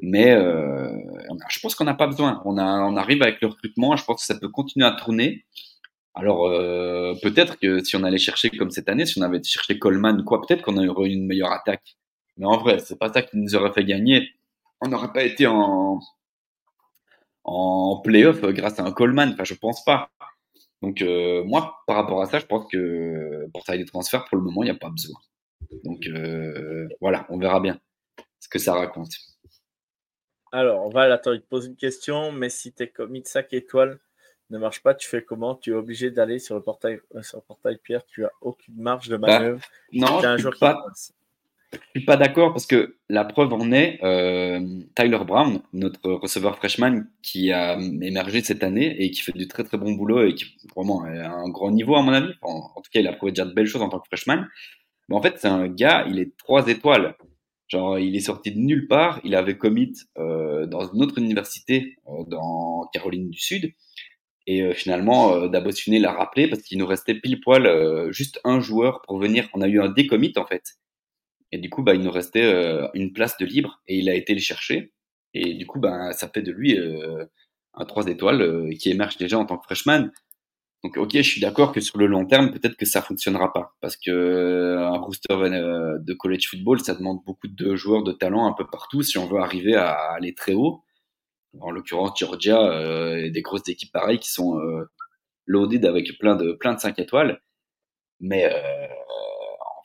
[0.00, 2.42] Mais je pense qu'on n'a pas besoin.
[2.44, 3.96] On, a, on arrive avec le recrutement.
[3.96, 5.44] Je pense que ça peut continuer à tourner.
[6.14, 6.50] Alors
[7.22, 10.40] peut-être que si on allait chercher comme cette année, si on avait cherché Coleman, quoi,
[10.40, 11.96] peut-être qu'on aurait eu une meilleure attaque.
[12.36, 14.28] Mais en vrai, c'est pas ça qui nous aurait fait gagner.
[14.80, 16.00] On n'aurait pas été en,
[17.44, 19.32] en playoff grâce à un Coleman.
[19.32, 20.10] Enfin, je pense pas.
[20.82, 24.36] Donc, euh, moi, par rapport à ça, je pense que pour ça des transferts, pour
[24.36, 25.18] le moment, il n'y a pas besoin.
[25.84, 27.80] Donc, euh, voilà, on verra bien
[28.40, 29.12] ce que ça raconte.
[30.52, 32.32] Alors, on va attendre, il te pose une question.
[32.32, 33.98] Mais si tu es commis de 5 étoiles
[34.50, 35.56] ne marche pas, tu fais comment?
[35.56, 38.76] Tu es obligé d'aller sur le portail, euh, sur le portail Pierre, tu as aucune
[38.76, 39.64] marge de bah, manœuvre.
[39.92, 40.84] non, je ne pas,
[41.94, 44.60] suis pas d'accord parce que la preuve en est euh,
[44.94, 49.64] Tyler Brown, notre receveur freshman qui a émergé cette année et qui fait du très
[49.64, 52.32] très bon boulot et qui vraiment a un grand niveau à mon avis.
[52.42, 54.46] En, tout cas, il a prouvé déjà de belles choses en tant que freshman.
[55.08, 57.16] Mais en fait, c'est un gars, il est trois étoiles.
[57.68, 59.20] Genre, il est sorti de nulle part.
[59.24, 63.72] Il avait commit euh, dans une autre université euh, dans Caroline du Sud.
[64.46, 68.60] Et euh, finalement, euh, Dabo l'a rappelé parce qu'il nous restait pile poil juste un
[68.60, 69.48] joueur pour venir.
[69.54, 70.76] On a eu un décommit en fait.
[71.52, 74.14] Et du coup, bah, il nous restait euh, une place de libre et il a
[74.14, 74.92] été le chercher.
[75.34, 77.24] Et du coup, bah, ça fait de lui euh,
[77.74, 80.10] un 3 étoiles euh, qui émerge déjà en tant que freshman.
[80.84, 83.76] Donc, ok, je suis d'accord que sur le long terme, peut-être que ça fonctionnera pas.
[83.80, 88.52] Parce que un rooster de college football, ça demande beaucoup de joueurs de talent un
[88.52, 90.84] peu partout si on veut arriver à aller très haut.
[91.60, 94.60] En l'occurrence, Georgia et des grosses équipes pareilles qui sont
[95.46, 97.40] loaded avec plein de, plein de 5 étoiles.
[98.20, 98.48] Mais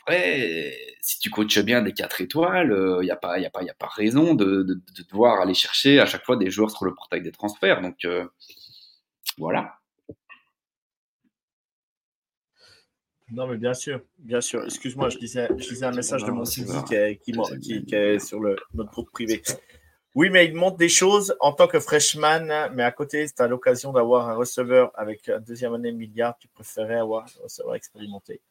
[0.08, 3.50] vrai, si tu coaches bien des 4 étoiles, il euh, n'y a, pas, y a,
[3.50, 6.50] pas, y a pas raison de, de, de, devoir aller chercher à chaque fois des
[6.50, 7.82] joueurs sur le portail des transferts.
[7.82, 8.26] Donc euh,
[9.38, 9.76] voilà.
[13.32, 14.66] Non, mais bien sûr, bien sûr.
[14.66, 16.66] Excuse-moi, je disais, je disais un message de mon qui,
[17.24, 19.42] qui, qui, est sur le, notre groupe privé.
[20.16, 23.48] Oui, mais il montre des choses en tant que freshman, mais à côté, tu as
[23.48, 26.38] l'occasion d'avoir un receveur avec un deuxième année milliard.
[26.38, 28.42] Tu préférais avoir un receveur expérimenté.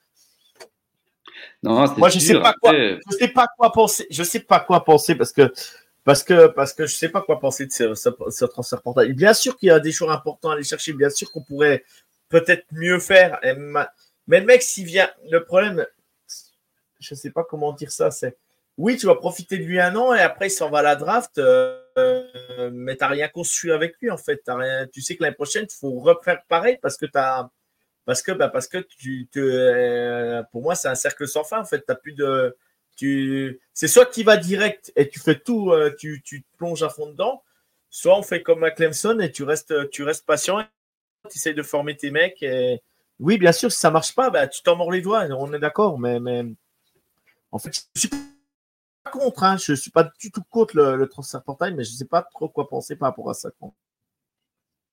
[1.62, 4.06] Non, Moi, je sais pas quoi, je sais pas quoi penser.
[4.10, 5.52] Je sais pas quoi penser parce que
[6.04, 9.12] parce que parce que je sais pas quoi penser de ce, ce, transfert portail.
[9.12, 10.92] Bien sûr qu'il y a des choses importantes à aller chercher.
[10.92, 11.84] Bien sûr qu'on pourrait
[12.28, 13.38] peut-être mieux faire.
[14.26, 15.84] Mais le mec, s'il vient, le problème,
[17.00, 18.10] je sais pas comment dire ça.
[18.10, 18.36] C'est
[18.80, 20.96] oui, tu vas profiter de lui un an et après il s'en va à la
[20.96, 21.78] draft, euh,
[22.72, 24.40] mais tu n'as rien conçu avec lui en fait.
[24.46, 27.50] rien, tu sais que l'année prochaine, il faut refaire pareil parce que tu as
[28.10, 28.68] parce que, bah, parce
[28.98, 31.60] tu, euh, pour moi, c'est un cercle sans fin.
[31.60, 32.56] En fait, plus de,
[33.72, 37.06] c'est soit tu vas direct et tu fais tout, euh, tu, te plonges à fond
[37.06, 37.44] dedans,
[37.88, 40.58] soit on fait comme à Clemson et tu restes, tu restes patient,
[41.30, 42.44] tu essayes de former tes mecs.
[43.20, 45.60] Oui, bien sûr, si ça marche pas, bah, tu t'en mords les doigts, on est
[45.60, 46.44] d'accord, mais, mais
[47.52, 51.44] en fait, je suis pas contre, hein, je suis pas du tout contre le, transfert
[51.44, 53.50] portail, mais je sais pas trop quoi penser par rapport à ça.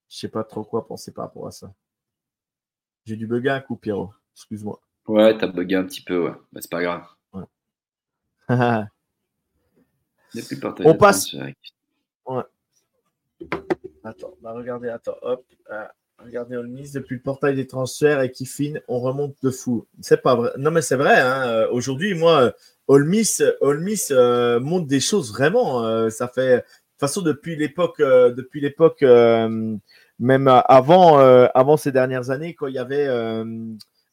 [0.08, 1.74] Je sais pas trop quoi penser par rapport à ça.
[3.08, 4.12] J'ai dû bugger un coup, Pierrot.
[4.36, 4.82] Excuse-moi.
[5.08, 6.34] Ouais, t'as bugué un petit peu, ouais.
[6.52, 7.04] Mais c'est pas grave.
[10.84, 11.34] On passe.
[11.34, 12.44] Ouais.
[14.04, 15.46] Attends, bah regardez, attends, hop.
[15.72, 15.86] Euh,
[16.20, 19.88] regardez Olmis, depuis le portail des transferts et Kiffin, on remonte de fou.
[20.02, 20.52] C'est pas vrai.
[20.58, 21.18] Non, mais c'est vrai.
[21.18, 22.52] Hein, euh, Aujourd'hui, moi,
[22.88, 26.10] Olmis, Olmis euh, montre des choses vraiment.
[26.10, 26.58] ça fait.
[26.58, 29.02] De toute façon, depuis l'époque, depuis l'époque,
[30.20, 33.08] même avant, avant ces dernières années, quand il y avait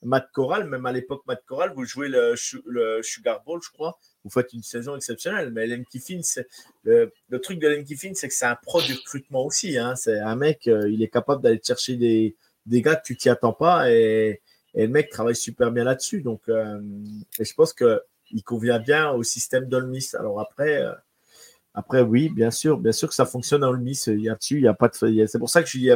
[0.03, 2.35] Matt Corral, même à l'époque, Matt Corral, vous jouez le,
[3.03, 5.51] Sugar Bowl, je crois vous faites une saison exceptionnelle.
[5.53, 6.21] Mais Len Kiffin,
[6.83, 9.77] le, le, truc de Len Kiffin, c'est que c'est un pro du recrutement aussi.
[9.79, 9.95] Hein.
[9.97, 12.35] C'est un mec, euh, il est capable d'aller chercher des,
[12.67, 14.41] des gars que tu t'y attends pas et,
[14.77, 16.21] le mec travaille super bien là-dessus.
[16.21, 16.81] Donc, euh,
[17.39, 20.09] je pense qu'il convient bien au système d'Olmis.
[20.15, 20.93] Alors après, euh,
[21.75, 24.05] après, oui, bien sûr, bien sûr que ça fonctionne à Olmis.
[24.07, 25.27] Il y a dessus, il y a pas de.
[25.27, 25.91] C'est pour ça que je dis,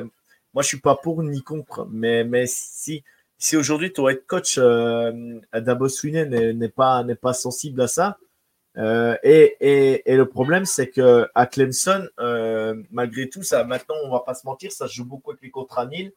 [0.53, 1.87] moi, je suis pas pour ni contre.
[1.91, 3.05] Mais, mais si
[3.39, 8.19] si aujourd'hui ton head coach euh, Dabo n'est pas, pas sensible à ça,
[8.77, 13.97] euh, et, et, et, le problème, c'est que à Clemson, euh, malgré tout, ça, maintenant,
[14.05, 16.13] on va pas se mentir, ça joue beaucoup avec les contrats nils.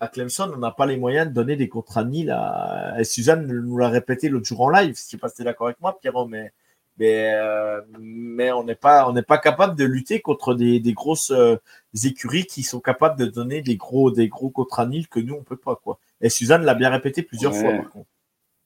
[0.00, 3.02] À Clemson, on n'a pas les moyens de donner des contrats nils à.
[3.04, 4.94] Suzanne nous l'a répété l'autre jour en live.
[4.94, 6.52] Si tu pas d'accord avec moi, Pierrot, mais
[6.98, 10.92] mais, euh, mais on n'est pas on n'est pas capable de lutter contre des, des
[10.92, 11.56] grosses euh,
[12.04, 14.52] écuries qui sont capables de donner des gros des gros
[14.86, 15.98] nils que nous on peut pas quoi.
[16.20, 18.08] Et Suzanne l'a bien répété plusieurs fois, par contre.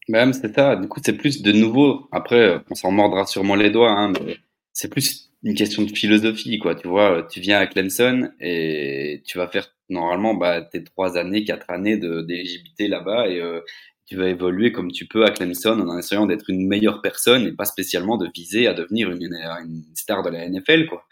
[0.08, 0.76] Même c'est ça.
[0.76, 2.08] Du coup, c'est plus de nouveau.
[2.12, 4.36] Après, on s'en mordra sûrement les doigts, hein, mais
[4.72, 6.74] c'est plus une question de philosophie, quoi.
[6.74, 11.44] Tu vois, tu viens à Clemson et tu vas faire normalement bah, tes trois années,
[11.44, 13.60] quatre années d'éligibilité là-bas et euh,
[14.06, 17.52] tu vas évoluer comme tu peux à Clemson en essayant d'être une meilleure personne et
[17.52, 21.04] pas spécialement de viser à devenir une, star de la NFL, quoi.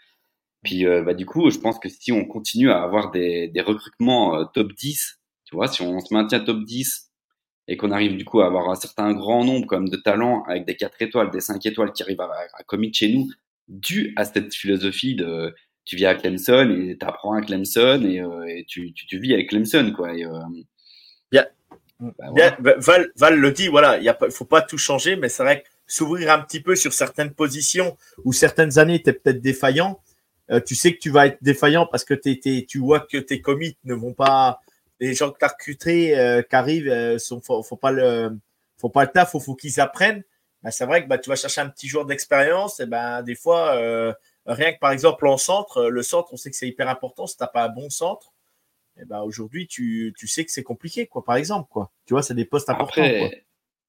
[0.63, 3.61] Puis, euh, bah, du coup, je pense que si on continue à avoir des, des
[3.61, 7.11] recrutements euh, top 10 tu vois, si on se maintient top 10
[7.67, 10.65] et qu'on arrive du coup à avoir un certain grand nombre comme de talents avec
[10.65, 13.29] des 4 étoiles, des 5 étoiles qui arrivent à, à commit chez nous,
[13.67, 15.53] dû à cette philosophie de
[15.85, 19.33] tu vis à Clemson et tu apprends à Clemson et, euh, et tu, tu, vis
[19.33, 19.91] avec Clemson.
[19.95, 20.41] Quoi, euh.
[21.99, 22.57] Bah, voilà.
[22.59, 25.67] Val, Val, le dit, voilà, il ne faut pas tout changer, mais c'est vrai que
[25.87, 30.01] s'ouvrir un petit peu sur certaines positions où certaines années, tu es peut-être défaillant.
[30.51, 33.77] Euh, tu sais que tu vas être défaillant parce que tu vois que tes commits
[33.83, 34.61] ne vont pas
[34.99, 38.37] les gens que tu as recrutés euh, qui arrivent, euh, sont, faut, faut, pas le,
[38.77, 40.23] faut pas le taf, faut, faut qu'ils apprennent.
[40.63, 43.35] Ben, c'est vrai que bah, tu vas chercher un petit joueur d'expérience, et ben des
[43.35, 44.13] fois, euh,
[44.45, 47.27] rien que par exemple en centre, le centre, on sait que c'est hyper important.
[47.27, 48.33] Si tu n'as pas un bon centre,
[49.01, 51.67] et ben aujourd'hui, tu, tu sais que c'est compliqué, quoi, par exemple.
[51.69, 51.91] Quoi.
[52.05, 53.01] Tu vois, c'est des postes importants.
[53.01, 53.29] Après, quoi.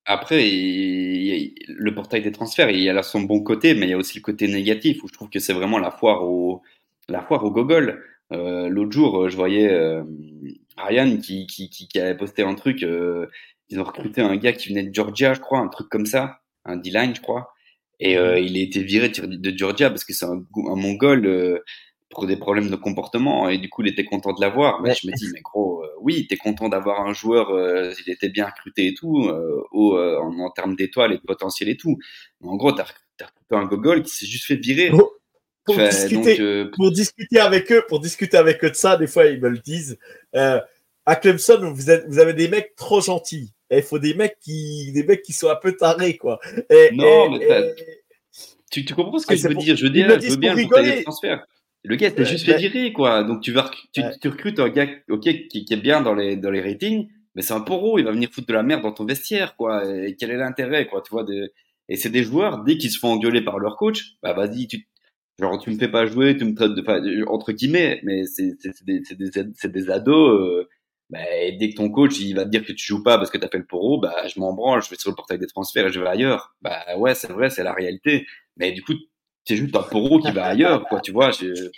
[0.04, 3.94] après il, le portail des transferts, il y a son bon côté, mais il y
[3.94, 6.62] a aussi le côté négatif où je trouve que c'est vraiment la foire au,
[7.08, 8.02] la foire au gogol.
[8.32, 10.02] Euh, L'autre jour, je voyais euh,
[10.76, 12.82] Ryan qui, qui, qui, qui, avait posté un truc.
[12.82, 13.26] Euh,
[13.68, 16.40] ils ont recruté un gars qui venait de Georgia, je crois, un truc comme ça,
[16.64, 17.52] un D-line, je crois.
[17.98, 21.64] Et euh, il a été viré de Georgia parce que c'est un, un mongol euh,
[22.10, 23.48] pour des problèmes de comportement.
[23.48, 24.80] Et du coup, il était content de l'avoir.
[24.80, 28.12] Mais je me dis, mais gros, euh, oui, t'es content d'avoir un joueur, euh, il
[28.12, 31.76] était bien recruté et tout, euh, au, en, en, termes d'étoiles et de potentiel et
[31.76, 31.98] tout.
[32.40, 34.90] Mais en gros, t'as recruté un gogol qui s'est juste fait virer.
[35.66, 36.70] Pour, discuter, donc, euh...
[36.76, 39.58] pour discuter avec eux, pour discuter avec eux de ça, des fois ils me le
[39.58, 39.98] disent.
[40.36, 40.60] Euh,
[41.04, 43.52] à Clemson, vous, êtes, vous avez des mecs trop gentils.
[43.70, 46.38] Il faut des mecs qui, des mecs qui sont un peu tarés, quoi.
[46.70, 47.74] Et, non, et, mais et...
[48.70, 49.76] Tu, tu, comprends ce que ah, je veux dire?
[49.76, 51.44] Je veux dire, je veux bien le transferts.
[51.86, 53.22] Le gars ouais, juste fait virer, quoi.
[53.22, 54.10] Donc tu vas, tu, ouais.
[54.20, 57.42] tu, recrutes un gars, ok, qui, qui, est bien dans les, dans les ratings, mais
[57.42, 59.84] c'est un poro, il va venir foutre de la merde dans ton vestiaire, quoi.
[59.86, 61.52] Et quel est l'intérêt, quoi, tu vois de...
[61.88, 64.88] Et c'est des joueurs, dès qu'ils se font engueuler par leur coach, bah vas-y, tu,
[65.38, 68.56] genre tu me fais pas jouer, tu me traites de, enfin, entre guillemets, mais c'est
[68.84, 70.40] des, des, des ados.
[70.40, 70.68] Euh,
[71.10, 71.20] bah,
[71.58, 73.48] dès que ton coach il va te dire que tu joues pas parce que t'as
[73.48, 75.92] fait le poro, bah je m'en branle, je vais sur le portail des transferts et
[75.92, 76.56] je vais ailleurs.
[76.62, 78.26] Bah ouais, c'est vrai, c'est la réalité.
[78.56, 78.94] Mais du coup,
[79.46, 81.30] c'est juste un poro qui va ailleurs, quoi, tu vois.
[81.30, 81.70] Je,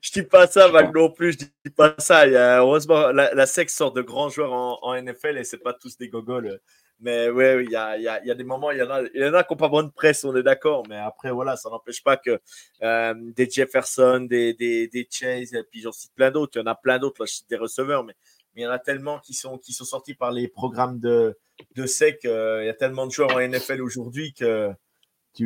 [0.00, 1.32] je dis pas ça, Val non plus.
[1.32, 2.26] Je dis pas ça.
[2.26, 5.44] Il y a, heureusement, la, la sexe sort de grands joueurs en, en NFL et
[5.44, 6.60] c'est pas tous des gogoles.
[7.00, 9.02] Mais ouais, il y a, y, a, y a, des moments, il y en a,
[9.14, 10.84] il y en a qui n'ont pas bonne presse, on est d'accord.
[10.88, 12.40] Mais après, voilà, ça n'empêche pas que
[12.82, 16.56] euh, des Jefferson, des, des, des Chase, et puis j'en cite plein d'autres.
[16.56, 18.14] Il y en a plein d'autres, là, je cite des receveurs, mais,
[18.54, 21.38] mais il y en a tellement qui sont, qui sont sortis par les programmes de,
[21.76, 22.24] de SEC.
[22.24, 24.72] Euh, il y a tellement de joueurs en NFL aujourd'hui que,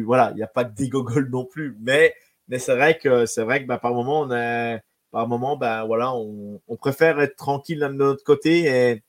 [0.00, 1.76] voilà, il n'y a pas que des gogoles non plus.
[1.80, 2.14] Mais,
[2.48, 4.78] mais c'est vrai que, c'est vrai que bah, par moment, on a,
[5.10, 9.02] par moment, ben voilà, on, on préfère être tranquille de notre côté et,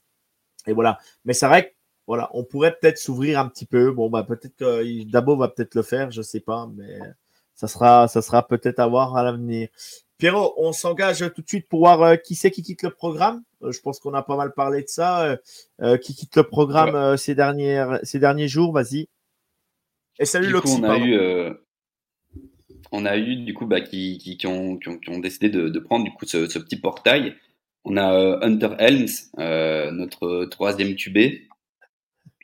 [0.67, 0.99] et voilà.
[1.25, 1.73] Mais c'est vrai que
[2.07, 3.91] voilà, on pourrait peut-être s'ouvrir un petit peu.
[3.91, 6.99] Bon, bah, peut-être que Dabo va peut-être le faire, je sais pas, mais
[7.55, 9.69] ça sera, ça sera peut-être à voir à l'avenir.
[10.17, 13.43] Pierrot, on s'engage tout de suite pour voir euh, qui c'est qui quitte le programme.
[13.61, 15.37] Euh, je pense qu'on a pas mal parlé de ça.
[15.81, 17.17] Euh, qui quitte le programme ouais.
[17.17, 19.07] ces, dernières, ces derniers jours, vas-y.
[20.19, 21.19] Et salut Loxy, on a eu,
[22.91, 25.49] on a eu du coup bah, qui, qui, qui, ont, qui, ont, qui, ont, décidé
[25.49, 27.35] de, de prendre du coup ce, ce, petit portail.
[27.83, 29.07] On a euh, Hunter Helms,
[29.39, 31.17] euh, notre troisième QB.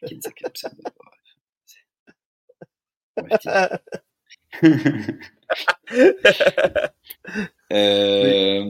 [7.71, 8.63] euh,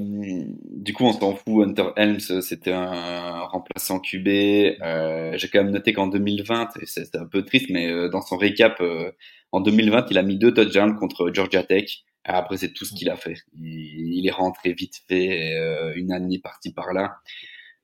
[0.79, 1.67] du coup, on s'en fout.
[1.67, 4.27] Hunter Helms, c'était un remplaçant QB.
[4.27, 8.37] Euh, J'ai quand même noté qu'en 2020, c'est un peu triste, mais euh, dans son
[8.37, 9.11] récap, euh,
[9.51, 12.03] en 2020, il a mis deux touchdowns contre Georgia Tech.
[12.25, 13.35] Après, c'est tout ce qu'il a fait.
[13.59, 17.17] Il, est rentré vite fait, euh, une année partie par là.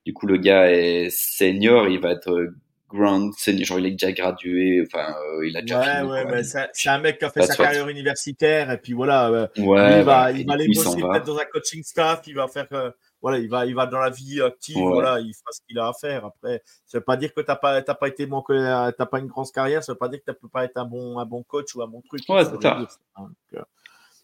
[0.04, 2.52] Du coup, le gars est senior, il va être
[2.88, 6.10] grand senior, genre il est déjà gradué, enfin, euh, il a déjà ouais, fini.
[6.10, 9.28] Ouais, mais c'est un mec qui a fait sa carrière universitaire, et puis voilà.
[9.28, 11.18] euh, Ouais, lui, il va, il et va aller il bosser va.
[11.20, 14.10] dans un coaching staff, il va faire, euh, voilà, il va, il va dans la
[14.10, 14.84] vie active, Ouais.
[14.92, 16.26] voilà, il fera ce qu'il a à faire.
[16.26, 19.06] Après, ça veut pas dire que t'as pas, t'as pas été bon, que euh, t'as
[19.06, 21.18] pas une grande carrière, ça veut pas dire que tu peux pas être un bon,
[21.18, 22.22] un bon coach ou un bon truc.
[22.28, 22.78] Ouais, c'est ça.
[22.78, 22.86] hein,
[23.18, 23.62] donc, euh,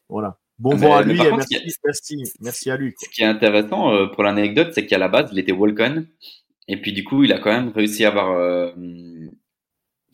[0.08, 0.36] voilà.
[0.58, 2.94] Bon vent à lui, et contre, merci, il merci, merci à lui.
[2.94, 3.08] quoi.
[3.08, 6.04] Ce qui est intéressant pour l'anecdote, c'est qu'à la base, il était walk-on.
[6.68, 8.70] Et puis, du coup, il a quand même réussi à avoir euh,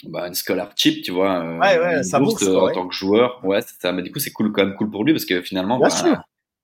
[0.05, 1.45] bah, une scholarship, tu vois.
[1.45, 2.73] euh, Ouais, ouais, une sa bourse, bourse, euh, en ouais.
[2.73, 3.45] tant que joueur.
[3.45, 3.93] Ouais, c'est ça.
[3.93, 5.89] Mais du coup, c'est cool, quand même cool pour lui parce que finalement, bah,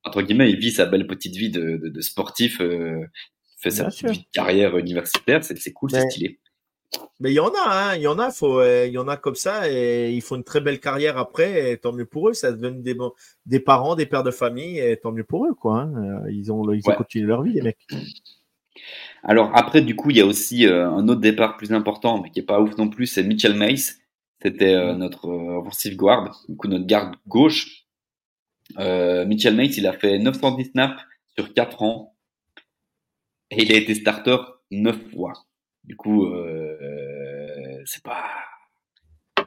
[0.04, 3.00] entre guillemets, il vit sa belle petite vie de, de, de sportif, euh,
[3.58, 4.10] fait sa petite sûr.
[4.10, 5.42] vie de carrière universitaire.
[5.44, 6.38] C'est cool, c'est stylé.
[7.18, 9.08] Mais il y en a, hein, il y en a, faut, euh, il y en
[9.08, 11.72] a comme ça et ils font une très belle carrière après.
[11.72, 12.74] Et tant mieux pour eux, ça devient
[13.46, 15.80] des, parents, des pères de famille et tant mieux pour eux, quoi.
[15.80, 16.22] hein.
[16.30, 17.86] Ils ont, ils ont continué leur vie, les mecs.
[19.24, 22.30] Alors après, du coup, il y a aussi euh, un autre départ plus important, mais
[22.30, 23.98] qui est pas ouf non plus, c'est Mitchell Mace.
[24.42, 27.86] C'était euh, notre euh, offensive guard, du coup notre garde gauche.
[28.78, 31.02] Euh, Mitchell Mace, il a fait 910 snaps
[31.36, 32.14] sur 4 ans
[33.50, 34.36] et il a été starter
[34.70, 35.32] 9 fois.
[35.84, 36.26] Du coup,
[37.84, 38.24] c'est pas,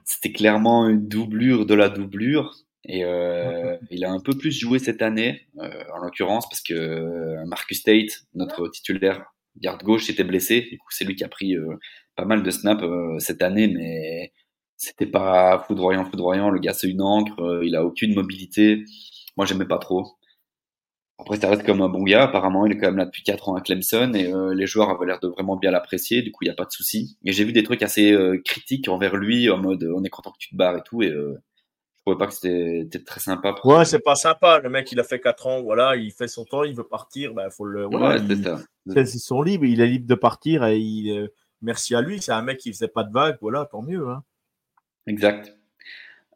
[0.04, 2.56] c'était clairement une doublure de la doublure.
[2.86, 7.44] Et euh, il a un peu plus joué cette année, euh, en l'occurrence, parce que
[7.46, 9.26] Marcus Tate, notre titulaire
[9.62, 10.62] garde gauche, était blessé.
[10.72, 11.76] Du coup, c'est lui qui a pris euh,
[12.16, 14.34] pas mal de snaps euh, cette année, mais
[14.76, 16.50] c'était pas foudroyant, foudroyant.
[16.50, 18.84] Le gars, c'est une encre, euh, il a aucune mobilité.
[19.38, 20.18] Moi, j'aimais pas trop.
[21.20, 22.24] Après, ça reste comme un bon gars.
[22.24, 25.08] Apparemment, il est quand même là depuis 4 ans à Clemson et les joueurs avaient
[25.08, 26.22] l'air de vraiment bien l'apprécier.
[26.22, 27.18] Du coup, il n'y a pas de souci.
[27.26, 28.16] Et j'ai vu des trucs assez
[28.46, 31.02] critiques envers lui, en mode on est content que tu te barres et tout.
[31.02, 31.12] Et
[32.12, 33.54] trouvais pas que c'était très sympa.
[33.54, 34.60] Pour Ouais, c'est pas sympa.
[34.60, 37.34] Le mec, il a fait 4 ans, voilà, il fait son temps, il veut partir,
[37.34, 38.60] ben, faut le, voilà, ouais, c'est il- ça.
[39.16, 41.28] ils sont libres, il est libre de partir et il, euh,
[41.62, 42.22] merci à lui.
[42.22, 44.24] C'est un mec qui faisait pas de vagues, voilà, tant mieux, hein.
[45.06, 45.56] Exact.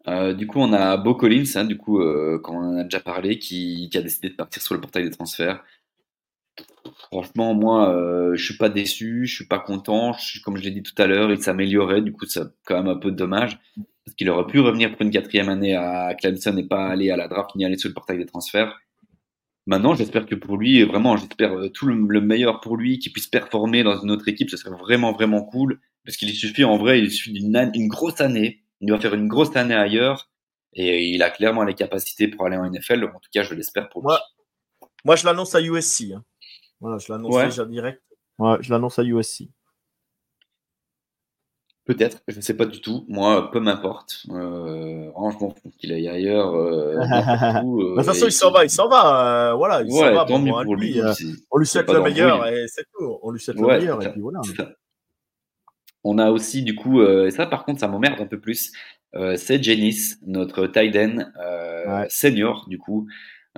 [0.07, 2.84] Euh, du coup, on a Bo Collins, hein, du coup, euh, quand on en a
[2.84, 5.63] déjà parlé, qui, qui a décidé de partir sur le portail des transferts.
[7.12, 10.13] Franchement, moi, euh, je suis pas déçu, je suis pas content.
[10.13, 12.01] Je suis- comme je l'ai dit tout à l'heure, il s'améliorait.
[12.01, 13.60] Du coup, c'est quand même un peu dommage
[14.12, 17.15] parce qu'il aurait pu revenir pour une quatrième année à Clemson et pas aller à
[17.15, 18.78] la draft ni aller sur le portail des transferts.
[19.67, 23.13] Maintenant, j'espère que pour lui, vraiment, j'espère euh, tout le, le meilleur pour lui, qu'il
[23.13, 24.50] puisse performer dans une autre équipe.
[24.50, 25.80] Ce serait vraiment, vraiment cool.
[26.04, 28.63] Parce qu'il suffit, en vrai, il suffit d'une une grosse année.
[28.82, 30.30] Il doit faire une grosse année ailleurs.
[30.74, 33.06] Et il a clairement les capacités pour aller en NFL.
[33.06, 34.08] En tout cas, je l'espère pour lui.
[34.08, 34.19] Moi,
[35.06, 36.12] moi, je l'annonce à USC.
[36.13, 36.24] hein.
[36.82, 37.45] Voilà, je l'annonce Ouais.
[37.45, 38.02] déjà direct.
[38.39, 39.43] Ouais, je l'annonce à USC.
[41.93, 43.06] Peut-être, je ne sais pas du tout.
[43.10, 44.25] Moi, peu m'importe.
[44.30, 46.54] Euh, franchement, qu'il aille ailleurs.
[46.56, 49.49] Euh, euh, De toute façon, et il s'en va, il s'en va.
[49.51, 50.25] euh, voilà, il s'en Ouais, va.
[50.25, 50.93] tant bon, mieux bon, pour lui.
[51.15, 53.17] c'est- on lui souhaite le meilleur et c'est tout.
[53.21, 54.39] On lui souhaite Ouais, le meilleur et puis voilà.
[56.04, 58.71] On a aussi, du coup, et ça, par contre, ça m'emmerde un peu plus.
[59.36, 60.67] C'est Janice, notre
[61.88, 62.08] Ouais.
[62.10, 63.08] senior, du coup.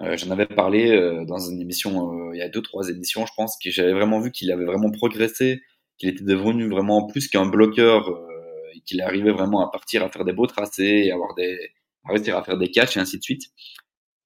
[0.02, 3.28] Euh, J'en avais parlé euh, dans une émission, euh, il y a deux, trois émissions,
[3.28, 5.62] je pense, que j'avais vraiment vu qu'il avait vraiment progressé,
[5.98, 8.28] qu'il était devenu vraiment plus qu'un bloqueur, euh,
[8.76, 11.58] et qu'il arrivait vraiment à partir à faire des beaux tracés, et avoir des,
[12.06, 13.44] à réussir à faire des catchs et ainsi de suite.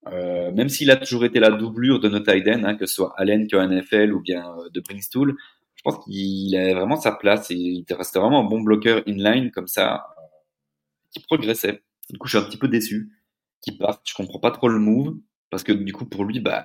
[0.06, 3.46] Euh, même s'il a toujours été la doublure de ends, hein, que ce soit Allen
[3.46, 5.36] que NFL ou bien euh, de Bringstool,
[5.74, 9.50] je pense qu'il a vraiment sa place et il reste vraiment un bon bloqueur inline
[9.50, 10.22] comme ça, euh,
[11.12, 11.82] qui progressait.
[12.10, 13.10] Du coup, je suis un petit peu déçu
[13.60, 14.02] qu'il parte.
[14.08, 15.16] Je comprends pas trop le move
[15.50, 16.64] parce que du coup, pour lui, bah,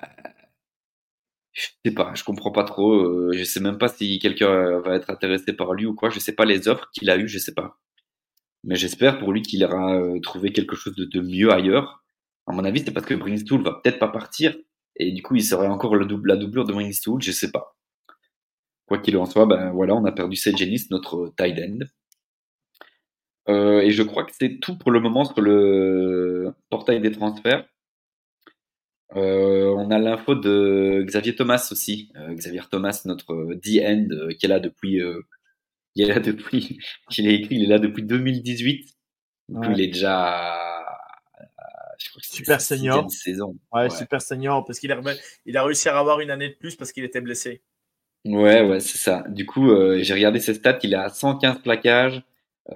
[1.54, 2.94] je sais pas, je comprends pas trop.
[2.94, 6.10] euh, je sais même pas si quelqu'un va être intéressé par lui ou quoi.
[6.10, 7.78] Je sais pas les offres qu'il a eues, je sais pas.
[8.64, 12.04] Mais j'espère pour lui qu'il aura euh, trouvé quelque chose de, mieux ailleurs.
[12.46, 14.54] À mon avis, c'est parce que Bringstool va peut-être pas partir
[14.96, 17.76] et du coup, il serait encore le double, la doublure de Bringstool, je sais pas.
[18.86, 21.78] Quoi qu'il en soit, ben voilà, on a perdu Seth Jennings, notre tight end.
[23.48, 27.66] Euh, et je crois que c'est tout pour le moment sur le portail des transferts.
[29.16, 32.10] Euh, on a l'info de Xavier Thomas aussi.
[32.16, 35.20] Euh, Xavier Thomas, notre D-end, euh, qui est là depuis, euh,
[35.94, 36.78] il est là depuis,
[37.18, 38.86] il est écrit, il est là depuis 2018.
[39.48, 39.72] Du coup, Ouais.
[39.74, 40.84] il est déjà,
[42.20, 43.10] super senior.
[43.10, 43.56] Saison.
[43.72, 45.00] Ouais, super senior parce qu'il a,
[45.46, 47.62] il a réussi à avoir une année de plus parce qu'il était blessé.
[48.24, 49.24] Ouais, ouais, c'est ça.
[49.28, 50.78] Du coup, euh, j'ai regardé ses stats.
[50.82, 52.22] Il a 115 plaquages,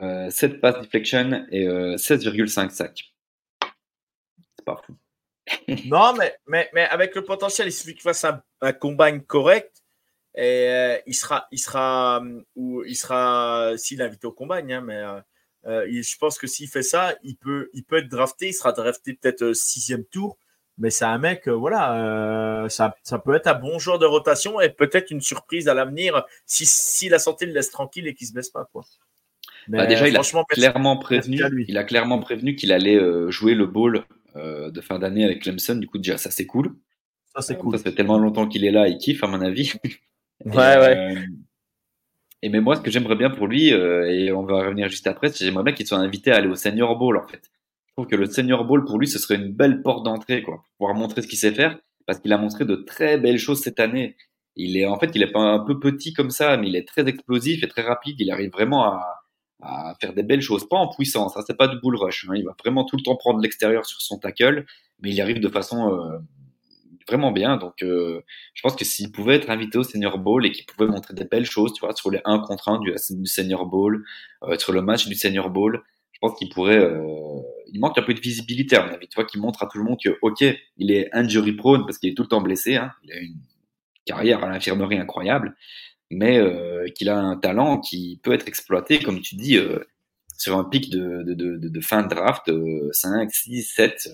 [0.02, 1.66] euh, 7 pass deflection et
[1.96, 3.14] 16,5 euh, sacs.
[4.58, 4.94] C'est pas fou.
[5.86, 9.82] non, mais, mais, mais avec le potentiel, il suffit qu'il fasse un, un combine correct
[10.34, 12.22] et euh, il sera, il sera,
[12.54, 15.02] ou il sera, s'il est invité au combine, hein, mais
[15.64, 18.48] je pense que s'il fait ça, il peut, il peut être drafté.
[18.48, 20.38] Il sera drafté peut-être sixième tour
[20.78, 24.06] mais c'est un mec, euh, voilà, euh, ça, ça, peut être un bon joueur de
[24.06, 28.14] rotation et peut-être une surprise à l'avenir si, si la santé le laisse tranquille et
[28.14, 28.84] qu'il se baisse pas, quoi.
[29.66, 33.66] Bah, déjà, il a clairement prévenu, il a clairement prévenu qu'il allait euh, jouer le
[33.66, 34.04] ball
[34.34, 35.76] de fin d'année avec Clemson.
[35.76, 36.76] Du coup, déjà, ça c'est cool.
[37.34, 37.76] Ça c'est cool.
[37.76, 39.72] Ça fait tellement longtemps qu'il est là, il kiffe à mon avis.
[40.44, 41.26] ouais, ouais.
[42.42, 45.32] Et mais moi, ce que j'aimerais bien pour lui, et on va revenir juste après,
[45.32, 47.50] j'aimerais bien qu'il soit invité à aller au Senior Bowl en fait
[47.98, 50.64] trouve que le Senior Bowl, pour lui, ce serait une belle porte d'entrée, quoi, pour
[50.78, 51.76] pouvoir montrer ce qu'il sait faire,
[52.06, 54.16] parce qu'il a montré de très belles choses cette année.
[54.54, 56.86] Il est, en fait, il est pas un peu petit comme ça, mais il est
[56.86, 58.14] très explosif et très rapide.
[58.20, 59.20] Il arrive vraiment à,
[59.60, 61.36] à faire des belles choses, pas en puissance.
[61.36, 62.26] Hein, c'est pas du bull rush.
[62.28, 64.64] Hein, il va vraiment tout le temps prendre l'extérieur sur son tackle,
[65.00, 66.18] mais il arrive de façon euh,
[67.08, 67.56] vraiment bien.
[67.56, 68.20] Donc, euh,
[68.54, 71.24] je pense que s'il pouvait être invité au Senior Bowl et qu'il pouvait montrer des
[71.24, 72.92] belles choses, tu vois, sur les 1 contre 1 du,
[73.24, 74.04] Senior Bowl,
[74.44, 75.82] euh, sur le match du Senior Bowl,
[76.12, 76.78] je pense qu'il pourrait.
[76.78, 77.40] Euh,
[77.72, 79.08] il manque un peu de visibilité à mon avis.
[79.08, 80.44] Tu vois, qui montre à tout le monde que, ok,
[80.76, 82.76] il est injury prone parce qu'il est tout le temps blessé.
[82.76, 83.36] Hein, il a une
[84.04, 85.54] carrière à l'infirmerie incroyable,
[86.10, 89.84] mais euh, qu'il a un talent qui peut être exploité, comme tu dis, euh,
[90.36, 92.50] sur un pic de, de, de, de fin de draft,
[92.92, 94.08] 5, 6, 7,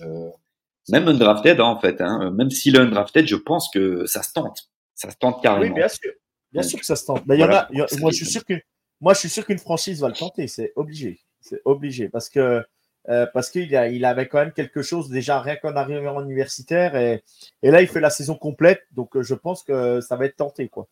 [0.89, 2.01] même undrafted hein, en fait.
[2.01, 4.69] Hein, même s'il est undrafted, je pense que ça se tente.
[4.93, 5.73] Ça se tente carrément.
[5.73, 6.11] Oui, bien sûr.
[6.51, 7.23] Bien sûr que ça se tente.
[7.25, 7.67] Mais il y en a,
[7.99, 8.53] moi, je suis sûr que,
[9.01, 10.47] moi, je suis sûr qu'une franchise va le tenter.
[10.47, 11.19] C'est obligé.
[11.41, 12.63] C'est obligé parce que
[13.07, 17.23] euh, parce qu'il il avait quand même quelque chose déjà rien qu'en arrivant universitaire et,
[17.61, 20.37] et, là il fait la saison complète donc euh, je pense que ça va être
[20.37, 20.87] tenté quoi.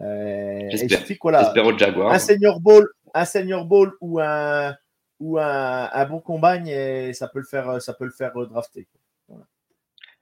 [0.00, 2.12] Euh, J'espère voilà, au Jaguar.
[2.12, 4.74] Un senior ball, un senior ball ou un
[5.20, 8.86] ou un, un bon combine et ça peut le faire ça peut le faire drafter.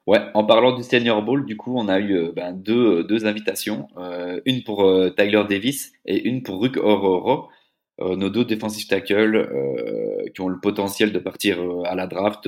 [0.06, 3.88] Ouais, en parlant du Senior Bowl, du coup, on a eu ben, deux, deux invitations,
[4.44, 7.48] une pour Tyler Davis et une pour Ruck Ororo.
[8.00, 12.06] Euh, nos deux défensifs tackles euh, qui ont le potentiel de partir euh, à la
[12.06, 12.46] draft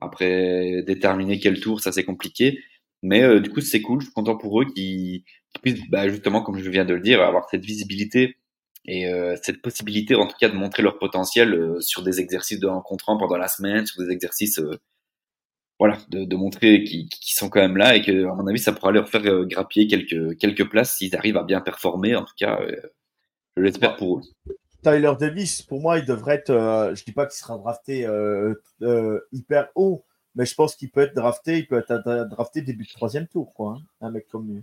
[0.00, 2.58] après déterminer quel tour, ça c'est compliqué.
[3.02, 4.00] Mais du coup, c'est cool.
[4.00, 5.24] Je suis content pour eux qui,
[5.60, 8.36] puissent, bah, justement, comme je viens de le dire, avoir cette visibilité
[8.84, 9.06] et
[9.42, 13.36] cette possibilité, en tout cas, de montrer leur potentiel sur des exercices de rencontrant pendant
[13.36, 14.60] la semaine, sur des exercices,
[15.78, 18.90] voilà, de, montrer qu'ils sont quand même là et que, à mon avis, ça pourra
[18.90, 22.16] leur faire grappiller quelques quelques places s'ils arrivent à bien performer.
[22.16, 22.58] En tout cas,
[23.56, 24.22] je l'espère pour eux.
[24.82, 26.50] Tyler Davis, pour moi, il devrait être.
[26.50, 30.90] Euh, je dis pas qu'il sera drafté euh, euh, hyper haut, mais je pense qu'il
[30.90, 31.58] peut être drafté.
[31.58, 33.76] Il peut être drafté début de troisième tour, quoi.
[33.76, 34.62] Hein, un mec comme lui.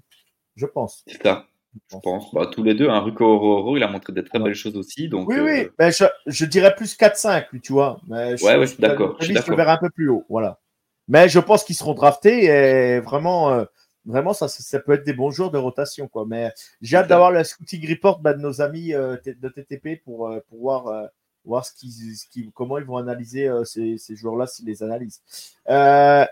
[0.60, 1.04] Je pense.
[1.08, 1.46] C'est ça.
[1.92, 2.34] Je pense.
[2.34, 4.76] Bah, tous les deux, un hein, Ruko Oro, il a montré des très belles choses
[4.76, 5.08] aussi.
[5.08, 5.68] Donc, oui, oui.
[5.78, 8.02] Mais je, dirais plus 4-5, lui, tu vois.
[8.08, 9.16] Mais je, ouais, ouais, je suis d'accord.
[9.22, 10.26] Je, le verrai un peu plus haut.
[10.30, 10.60] Voilà.
[11.08, 13.66] Mais je pense qu'ils seront draftés et vraiment
[14.06, 16.08] vraiment, ça, ça peut être des bons jours de rotation.
[16.08, 16.26] Quoi.
[16.28, 16.52] Mais
[16.82, 20.40] j'ai hâte d'avoir le scouting report bah, de nos amis euh, de TTP pour, euh,
[20.50, 21.06] pour voir, euh,
[21.46, 25.22] voir ce qui, comment ils vont analyser ces, ces joueurs-là, s'ils les analysent.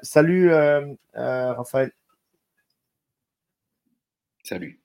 [0.01, 0.51] salut,
[1.13, 1.91] Raphaël.
[4.47, 4.79] Salut.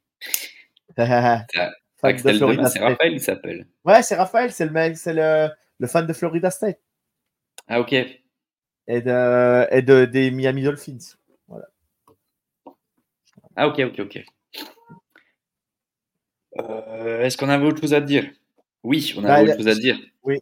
[0.96, 3.68] c'est Raphaël, il s'appelle.
[3.84, 6.80] Ouais, c'est Raphaël, c'est le mec, c'est le, le, fan de Florida State.
[7.68, 7.92] Ah, ok.
[7.92, 8.18] Et,
[8.88, 11.14] de, et de, des Miami Dolphins.
[13.54, 14.24] Ah, ok, ok, ok.
[16.58, 18.28] Euh, est-ce qu'on avait autre chose à dire?
[18.82, 19.96] Oui, on avait bah, autre chose à dire.
[20.24, 20.40] Oui.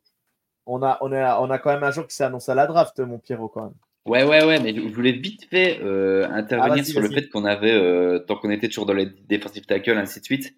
[0.65, 2.67] On a, on, a, on a quand même un jour qui s'est annoncé à la
[2.67, 3.75] draft, mon Pierrot, quand même.
[4.07, 7.45] Ouais, ouais, ouais, mais je voulais vite fait euh, intervenir ah, sur le fait qu'on
[7.45, 10.55] avait, euh, tant qu'on était toujours dans les defensive tackle, ainsi de suite.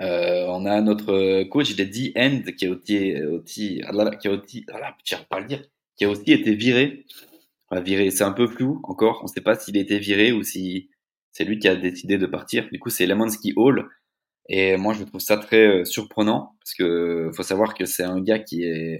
[0.00, 3.14] on a notre coach des D-end qui a aussi,
[3.46, 4.66] qui a aussi,
[5.28, 5.62] pas le dire,
[5.96, 7.06] qui a aussi été viré
[7.80, 8.10] viré.
[8.10, 9.20] C'est un peu flou encore.
[9.20, 10.90] On ne sait pas s'il a été viré ou si
[11.32, 12.68] c'est lui qui a décidé de partir.
[12.70, 13.88] Du coup, c'est Lemansky Hall.
[14.48, 18.20] Et moi, je trouve ça très euh, surprenant parce que faut savoir que c'est un
[18.20, 18.98] gars qui est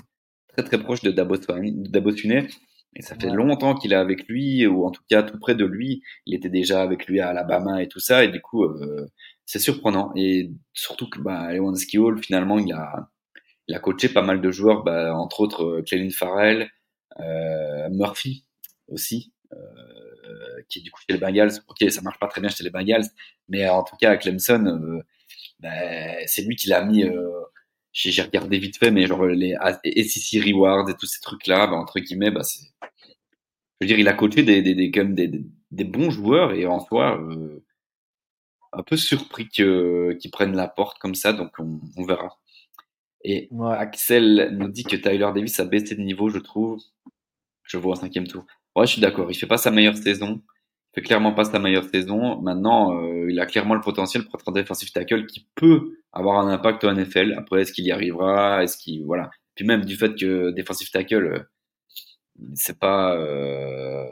[0.54, 2.48] très très proche de Dabo Tuné.
[2.96, 5.64] Et ça fait longtemps qu'il est avec lui, ou en tout cas tout près de
[5.64, 6.02] lui.
[6.26, 8.22] Il était déjà avec lui à Alabama et tout ça.
[8.22, 9.08] Et du coup, euh,
[9.46, 10.12] c'est surprenant.
[10.14, 13.10] Et surtout que bah, Lewanski Hall, finalement, il a,
[13.66, 16.70] il a coaché pas mal de joueurs, bah, entre autres euh, Clelin Farrell,
[17.18, 18.44] euh, Murphy,
[18.88, 19.56] aussi, euh,
[20.68, 21.52] qui est du coup chez les Bengals.
[21.68, 23.06] Ok, ça marche pas très bien chez les Bengals,
[23.48, 25.02] mais en tout cas, Clemson, euh,
[25.58, 27.28] ben, c'est lui qui l'a mis, euh,
[27.94, 32.00] j'ai regardé vite fait, mais genre les SEC Rewards et tous ces trucs-là, bah, entre
[32.00, 35.30] guillemets, bah, c'est, je veux dire, il a coaché des, des, des, comme des,
[35.70, 37.64] des, bons joueurs et en soi, euh,
[38.72, 42.36] un peu surpris que, qu'ils prennent la porte comme ça, donc on, on verra.
[43.24, 46.82] Et Axel nous dit que Tyler Davis a baissé de niveau, je trouve.
[47.62, 48.44] Je vois au cinquième tour.
[48.76, 49.30] Ouais, je suis d'accord.
[49.30, 50.42] Il fait pas sa meilleure saison.
[50.94, 52.40] Fait clairement pas sa meilleure saison.
[52.40, 56.38] Maintenant, euh, il a clairement le potentiel pour être un defensive tackle qui peut avoir
[56.38, 57.34] un impact au NFL.
[57.36, 58.62] Après, est-ce qu'il y arrivera?
[58.62, 59.30] Est-ce qu'il voilà.
[59.54, 61.38] Puis même du fait que defensive tackle, euh,
[62.54, 64.04] c'est pas, euh,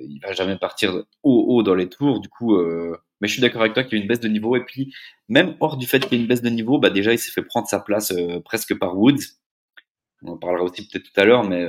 [0.00, 2.20] il va jamais partir haut haut dans les tours.
[2.20, 4.28] Du coup, euh, mais je suis d'accord avec toi qu'il y a une baisse de
[4.28, 4.56] niveau.
[4.56, 4.92] Et puis,
[5.28, 7.30] même hors du fait qu'il y ait une baisse de niveau, bah déjà, il s'est
[7.32, 9.22] fait prendre sa place euh, presque par Woods.
[10.22, 11.66] On en parlera aussi peut-être tout à l'heure, mais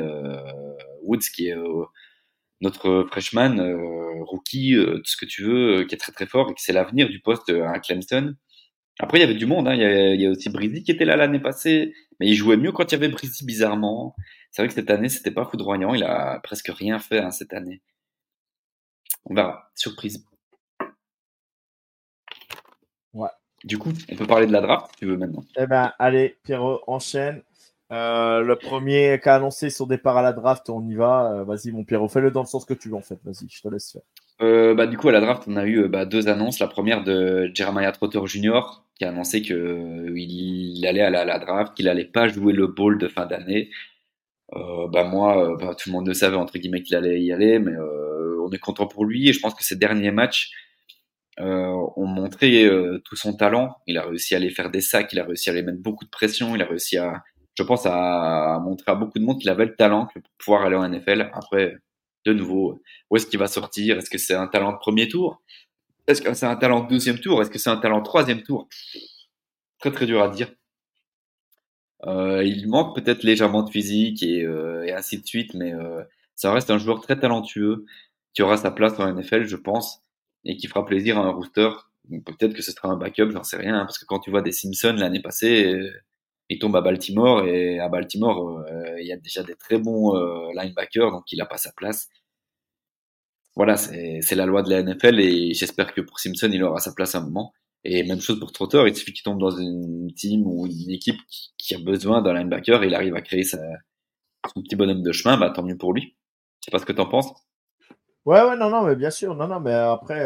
[1.03, 1.55] Woods qui est
[2.59, 3.55] notre freshman,
[4.24, 7.09] rookie, tout ce que tu veux, qui est très très fort et qui c'est l'avenir
[7.09, 8.36] du poste à Clemson.
[8.99, 9.67] Après, il y avait du monde.
[9.67, 9.74] Hein.
[9.74, 12.36] Il, y a, il, y a, aussi Brizzy qui était là l'année passée, mais il
[12.36, 14.15] jouait mieux quand il y avait Brizzy, bizarrement.
[14.51, 15.93] C'est vrai que cette année, c'était pas foudroyant.
[15.93, 17.82] Il a presque rien fait hein, cette année.
[19.26, 19.72] On verra.
[19.76, 20.26] Surprise.
[23.13, 23.30] Ouais.
[23.63, 25.43] Du coup, on peut parler de la draft si tu veux maintenant.
[25.57, 27.43] Eh ben, allez, Pierrot, enchaîne.
[27.91, 31.33] Euh, le premier qui a annoncé son départ à la draft, on y va.
[31.33, 33.19] Euh, vas-y, mon Pierrot, fais-le dans le sens que tu veux en fait.
[33.25, 34.01] Vas-y, je te laisse faire.
[34.41, 36.59] Euh, bah, du coup, à la draft, on a eu bah, deux annonces.
[36.59, 38.61] La première de Jeremiah Trotter Jr.,
[38.95, 42.67] qui a annoncé qu'il il allait aller à la draft, qu'il allait pas jouer le
[42.67, 43.69] bowl de fin d'année.
[44.53, 47.73] bah, moi, bah, tout le monde le savait, entre guillemets, qu'il allait y aller, mais
[48.41, 49.27] on est content pour lui.
[49.27, 50.51] Et je pense que ces derniers matchs,
[51.39, 52.69] ont montré
[53.03, 53.75] tout son talent.
[53.87, 56.05] Il a réussi à aller faire des sacs, il a réussi à aller mettre beaucoup
[56.05, 57.23] de pression, il a réussi à,
[57.62, 60.76] je pense, à, montrer à beaucoup de monde qu'il avait le talent pour pouvoir aller
[60.76, 61.30] en NFL.
[61.34, 61.78] Après,
[62.26, 63.97] de nouveau, où est-ce qu'il va sortir?
[63.97, 65.41] Est-ce que c'est un talent de premier tour?
[66.07, 67.41] Est-ce que c'est un talent de deuxième tour?
[67.41, 68.68] Est-ce que c'est un talent de troisième tour?
[69.80, 70.51] Très très dur à dire.
[72.07, 76.01] Euh, il manque peut-être légèrement de physique et, euh, ainsi de suite, mais euh,
[76.36, 77.86] ça reste un joueur très talentueux
[78.34, 80.01] qui aura sa place en NFL, je pense
[80.45, 81.70] et qui fera plaisir à un rooster.
[82.26, 84.41] Peut-être que ce sera un backup, j'en sais rien, hein, parce que quand tu vois
[84.41, 85.80] des Simpsons l'année passée,
[86.51, 90.15] il tombe à Baltimore et à Baltimore, euh, il y a déjà des très bons
[90.17, 92.09] euh, linebackers, donc il n'a pas sa place.
[93.55, 96.93] Voilà, c'est la loi de la NFL et j'espère que pour Simpson, il aura sa
[96.93, 97.53] place à un moment.
[97.83, 101.19] Et même chose pour Trotter, il suffit qu'il tombe dans une team ou une équipe
[101.57, 103.57] qui, a besoin d'un linebacker et il arrive à créer son
[104.61, 106.15] petit bonhomme de chemin, bah tant mieux pour lui.
[106.59, 107.31] Je sais pas ce que tu en penses.
[108.25, 109.35] Ouais, ouais, non, non, mais bien sûr.
[109.35, 110.25] Non, non, mais après,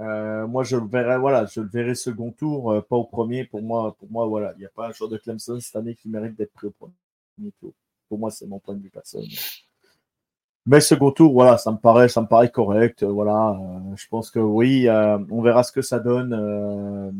[0.00, 3.04] euh, euh, moi, je le verrai, voilà, je le verrai second tour, euh, pas au
[3.04, 3.44] premier.
[3.44, 5.94] Pour moi, pour moi, voilà, il n'y a pas un joueur de Clemson cette année
[5.94, 7.72] qui mérite d'être pris au premier tour.
[8.08, 9.28] Pour moi, c'est mon point de vue personnel.
[10.66, 13.02] Mais second tour, voilà, ça me paraît, ça me paraît correct.
[13.02, 13.58] voilà,
[13.96, 17.16] je pense que oui, on verra ce que ça donne.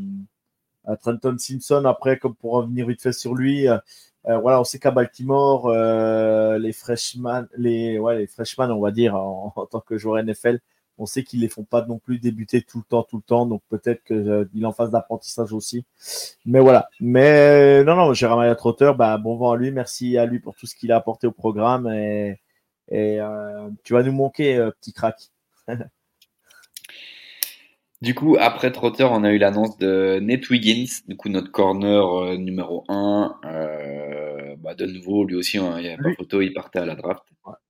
[0.85, 3.67] à Trenton Simpson, après, comme pour revenir vite fait sur lui,
[4.29, 8.91] euh, voilà, on sait qu'à Baltimore, euh, les freshmen, les, ouais, les freshmen, on va
[8.91, 10.61] dire, en, tant que joueur NFL,
[10.99, 13.47] on sait qu'ils les font pas non plus débuter tout le temps, tout le temps.
[13.47, 15.85] Donc peut-être qu'il euh, en fasse d'apprentissage aussi.
[16.45, 16.89] Mais voilà.
[17.01, 19.71] Mais non, non, Jérémy Trotter, bah, bon vent à lui.
[19.71, 21.89] Merci à lui pour tout ce qu'il a apporté au programme.
[21.89, 22.41] Et,
[22.91, 23.19] et
[23.85, 25.17] tu vas nous manquer, petit crack.
[28.01, 32.07] Du coup, après Trotter, on a eu l'annonce de Nate Wiggins, du coup notre corner
[32.07, 33.41] euh, numéro 1.
[33.45, 36.87] Euh, bah, de nouveau, lui aussi, hein, il y a pas photo, il partait à
[36.87, 37.25] la draft.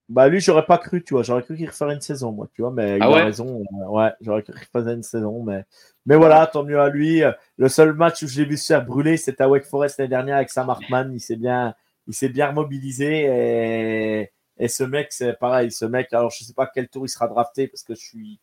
[0.08, 2.62] Bah lui, j'aurais pas cru, tu vois, j'aurais cru qu'il referait une saison, moi, tu
[2.62, 3.62] vois, mais il ah a raison.
[3.82, 5.64] Euh, ouais, j'aurais cru qu'il refaisait une saison, mais
[6.06, 7.22] mais voilà, tant mieux à lui.
[7.58, 10.08] Le seul match où je l'ai vu se faire brûler, c'était à Wake Forest l'année
[10.08, 11.12] dernière avec Sam Hartman.
[11.12, 11.74] Il s'est bien,
[12.06, 16.12] il s'est bien mobilisé et, et ce mec, c'est pareil, ce mec.
[16.12, 18.40] Alors je sais pas quel tour il sera drafté parce que je suis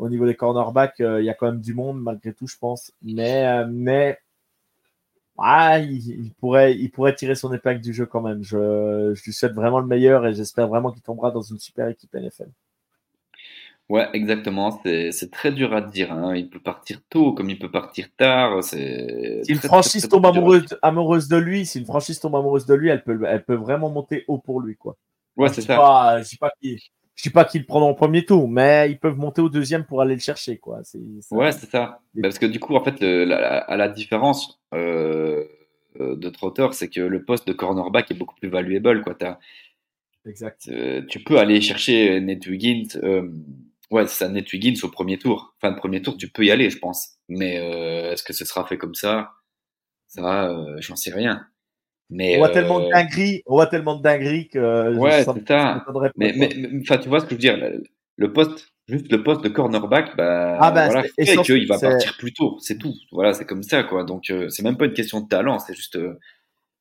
[0.00, 2.56] au niveau des cornerbacks, euh, il y a quand même du monde malgré tout, je
[2.56, 2.92] pense.
[3.02, 4.18] Mais, euh, mais
[5.42, 8.42] ah, il, pourrait, il pourrait tirer son épingle du jeu quand même.
[8.42, 11.88] Je, je lui souhaite vraiment le meilleur et j'espère vraiment qu'il tombera dans une super
[11.88, 12.50] équipe NFL.
[13.90, 14.80] Ouais, exactement.
[14.84, 16.12] C'est très dur à dire.
[16.12, 16.36] Hein.
[16.36, 18.62] Il peut partir tôt comme il peut partir tard.
[18.62, 18.76] Si
[19.48, 23.02] une franchise tombe amoureuse, amoureuse, de lui, si une franchise tombe amoureuse de lui, elle
[23.02, 24.76] peut, elle peut vraiment monter haut pour lui.
[24.76, 24.96] Quoi.
[25.36, 25.76] Ouais, c'est ça.
[25.76, 26.78] Pas, je dis pas qu'il
[27.20, 29.84] je dis pas qu'ils le prendront au premier tour, mais ils peuvent monter au deuxième
[29.84, 30.80] pour aller le chercher, quoi.
[31.30, 32.00] ouais, c'est ça.
[32.22, 35.44] Parce que du coup, en fait, à la différence euh,
[35.98, 39.18] de Trotter, c'est que le poste de cornerback est beaucoup plus valuable, quoi.
[40.24, 40.68] exact.
[40.68, 42.98] Euh, tu peux aller chercher Ned Wiggins.
[43.02, 43.30] Euh,
[43.90, 45.54] ouais, c'est ça, Ned Wiggins au premier tour.
[45.60, 47.18] Fin de premier tour, tu peux y aller, je pense.
[47.28, 47.56] Mais
[48.12, 49.32] est-ce que ce sera fait comme ça?
[50.08, 51.46] Ça, j'en sais rien.
[52.10, 54.96] Mais, on voit tellement de euh, dingueries, on voit tellement de dingueries que.
[54.96, 55.84] Ouais, c'est ça.
[56.16, 56.50] Mais, mais,
[56.82, 57.58] enfin, tu vois ce que je veux dire.
[58.16, 62.16] Le, poste Juste le poste de cornerback, bah, ah bah, voilà, fait qu'il va partir
[62.18, 62.92] plus tôt, c'est tout.
[63.12, 64.02] Voilà, c'est comme ça, quoi.
[64.02, 66.18] Donc, euh, c'est même pas une question de talent, c'est juste euh,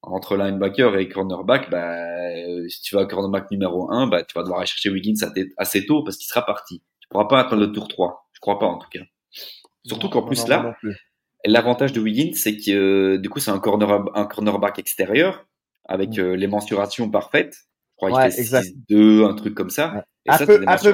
[0.02, 1.98] entre linebacker et cornerback, bah,
[2.36, 5.14] euh, si tu vas à cornerback numéro 1, bah, tu vas devoir aller chercher Wiggins
[5.58, 6.82] assez tôt parce qu'il sera parti.
[7.00, 8.28] Tu pourras pas attendre le tour 3.
[8.34, 9.02] Je crois pas, en tout cas.
[9.86, 10.76] Surtout qu'en plus, là,
[11.46, 15.46] l'avantage de Wiggins, c'est que, du coup, c'est un, corner, un cornerback extérieur
[15.88, 16.34] avec mm.
[16.34, 17.56] les mensurations parfaites.
[18.02, 20.94] Je crois qu'il fait 6-2, un truc comme ça un peu, un peu,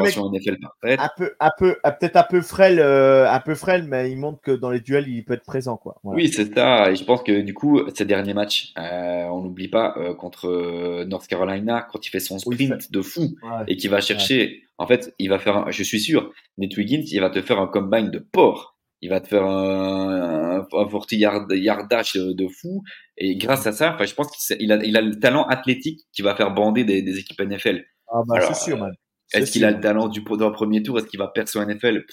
[0.98, 4.40] un peu, un peu, peut-être un peu frêle, euh, un peu frêle, mais il montre
[4.42, 5.98] que dans les duels, il peut être présent, quoi.
[6.04, 6.92] Oui, c'est ça.
[6.92, 11.04] Et je pense que du coup, ces derniers matchs, euh, on n'oublie pas euh, contre
[11.06, 13.36] North Carolina quand il fait son sprint de fou
[13.68, 14.64] et qu'il va chercher.
[14.78, 15.72] En fait, il va faire.
[15.72, 18.75] je suis sûr, Nate Wiggins, il va te faire un combine de porc.
[19.06, 22.82] Il va te faire un, un, un 40 yard, yardage de fou.
[23.18, 26.24] Et grâce à ça, enfin, je pense qu'il a, il a le talent athlétique qui
[26.24, 27.86] va faire bander des, des équipes NFL.
[28.08, 28.92] Ah bah, c'est sûr, man.
[29.32, 30.98] Est-ce qu'il a le talent du d'un premier tour?
[30.98, 32.04] Est-ce qu'il va percer au NFL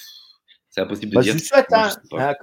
[0.68, 1.32] C'est impossible de bah, dire.
[1.32, 1.88] Je lui souhaite, hein.
[2.12, 2.34] hein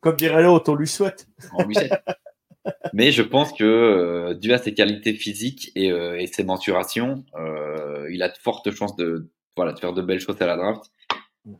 [0.00, 1.28] comme, dirait l'autre, on lui souhaite.
[2.92, 7.24] Mais je pense que, euh, dû à ses qualités physiques et, euh, et ses mensurations,
[7.38, 10.56] euh, il a de fortes chances de, voilà, de faire de belles choses à la
[10.56, 10.90] draft.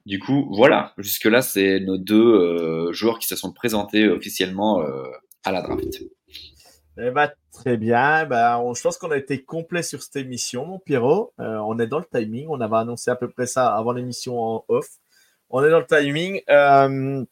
[0.06, 4.84] Du coup, voilà, jusque-là, c'est nos deux joueurs qui se sont présentés officiellement
[5.44, 6.02] à la draft.
[6.98, 8.26] Eh ben, très bien.
[8.26, 11.32] Ben, on, je pense qu'on a été complet sur cette émission, mon Pierrot.
[11.40, 12.46] Euh, on est dans le timing.
[12.50, 14.88] On avait annoncé à peu près ça avant l'émission en off.
[15.48, 16.42] On est dans le timing.
[16.50, 17.24] Euh,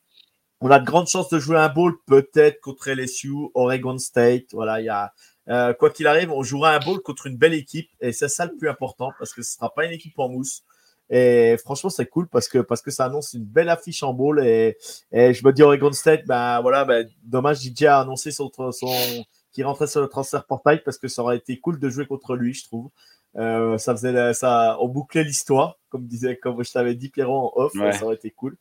[0.63, 4.47] on a de grandes chances de jouer un bowl, peut-être contre LSU, Oregon State.
[4.53, 5.13] Voilà, il y a.
[5.49, 8.45] Euh, quoi qu'il arrive, on jouera un bowl contre une belle équipe et c'est ça
[8.45, 10.63] le plus important parce que ce sera pas une équipe en mousse.
[11.11, 14.45] Et franchement, c'est cool parce que, parce que ça annonce une belle affiche en bowl.
[14.45, 14.77] Et,
[15.13, 19.25] et je me dis Oregon State, ben voilà, ben, dommage, DJ a annoncé son, son,
[19.53, 22.37] qui rentrait sur le transfert portail parce que ça aurait été cool de jouer contre
[22.37, 22.91] lui, je trouve.
[23.37, 27.63] Euh, ça faisait ça, on bouclait l'histoire, comme disait, comme je t'avais dit Pierrot en
[27.63, 28.57] off, ça aurait été cool.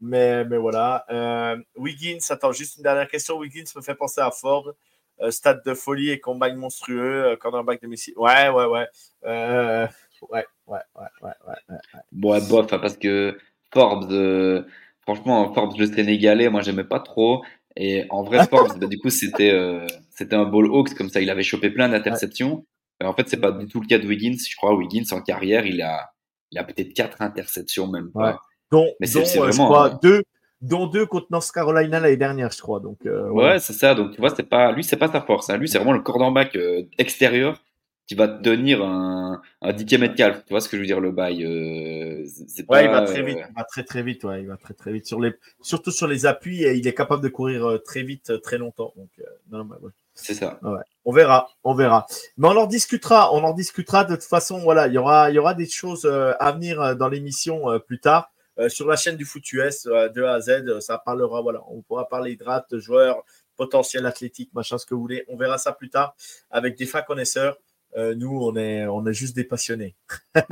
[0.00, 1.06] Mais, mais voilà.
[1.10, 3.38] Euh, Wiggins, attends, juste une dernière question.
[3.38, 4.74] Wiggins me fait penser à Ford.
[5.20, 8.12] Euh, stade de folie et combat monstrueux, euh, cornerback de Messi.
[8.16, 9.88] Ouais, ouais, ouais.
[10.32, 11.76] Euh, ouais, ouais, ouais, ouais, ouais,
[12.12, 13.36] Bon, bof, parce que
[13.72, 14.64] Forbes,
[15.02, 17.42] franchement, Forbes le Sénégalais, moi, j'aimais pas trop.
[17.76, 21.20] Et en vrai, Forbes, bah, du coup, c'était euh, c'était un ball hawks comme ça.
[21.20, 22.64] Il avait chopé plein d'interceptions.
[23.02, 24.36] En fait, c'est pas du tout le cas de Wiggins.
[24.48, 26.10] Je crois Wiggins en carrière, il a
[26.52, 28.40] il a peut-être quatre interceptions même pas.
[28.70, 30.22] Dont, Mais c'est euh, vraiment deux
[30.60, 32.80] dont deux contre North Carolina l'année dernière, je crois.
[32.80, 33.94] Donc euh, ouais, c'est ça.
[33.94, 35.50] Donc tu vois, c'est pas lui, c'est pas sa force.
[35.50, 35.58] Hein.
[35.58, 36.56] Lui, c'est vraiment le cornerback
[36.96, 37.60] extérieur
[38.06, 40.42] qui va tenir un, un mètre calme.
[40.46, 42.26] Tu vois ce que je veux dire, le bail euh,
[42.68, 43.38] Ouais, il va très vite.
[43.48, 44.24] Il va très très vite.
[44.24, 45.32] Ouais, il va très très vite sur les,
[45.62, 48.58] surtout sur les appuis et il est capable de courir euh, très vite, euh, très
[48.58, 48.92] longtemps.
[48.96, 49.10] Donc
[49.50, 49.90] non, ouais.
[50.16, 50.60] C'est ça.
[50.62, 50.80] Ouais.
[51.04, 52.06] On verra, on verra.
[52.36, 53.34] Mais on en discutera.
[53.34, 54.58] On en discutera de toute façon.
[54.60, 58.30] Voilà, il y aura, il y aura des choses à venir dans l'émission plus tard.
[58.68, 61.42] sur la chaîne du Foot US de A à Z, ça parlera.
[61.42, 63.24] Voilà, on pourra parler draft, joueurs,
[63.56, 65.24] potentiel athlétique, machin, ce que vous voulez.
[65.28, 66.14] On verra ça plus tard
[66.50, 67.58] avec des fins connaisseurs.
[67.96, 69.94] Euh, nous, on est, on est juste des passionnés.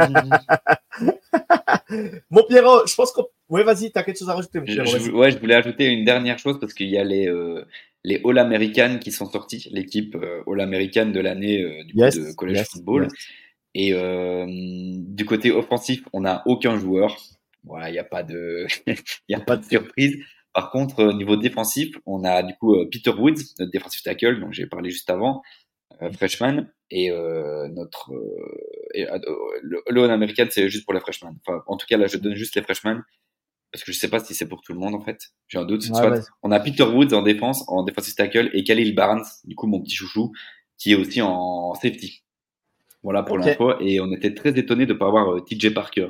[2.31, 3.27] Mon Pierrot, je pense qu'on.
[3.49, 4.87] Oui, vas-y, t'as quelque chose à rajouter, mon Pierrot.
[4.87, 7.67] Je, ouais, je voulais ajouter une dernière chose parce qu'il y a les, euh,
[8.03, 13.09] les All-American qui sont sortis, l'équipe euh, All-American de l'année du de College Football.
[13.75, 17.17] Et du côté offensif, on n'a aucun joueur.
[17.65, 18.67] Voilà, il n'y a pas de,
[19.29, 20.17] il a pas de surprise.
[20.55, 24.53] Par contre, au niveau défensif, on a du coup Peter Woods, notre défensif tackle, dont
[24.53, 25.43] j'ai parlé juste avant,
[26.13, 29.19] freshman, et euh, notre euh, et, euh,
[29.63, 31.35] le, le américain c'est juste pour les freshmen.
[31.47, 33.03] Enfin, en tout cas là, je donne juste les freshmen
[33.73, 35.19] parce que je sais pas si c'est pour tout le monde en fait.
[35.49, 35.85] J'ai un doute.
[36.43, 39.81] on a Peter Woods en défense, en defensive tackle et Khalil Barnes, du coup mon
[39.81, 40.33] petit chouchou,
[40.77, 42.23] qui est aussi en safety.
[43.03, 43.73] Voilà pour l'info.
[43.81, 46.09] Et on était très étonné de pas avoir TJ Parker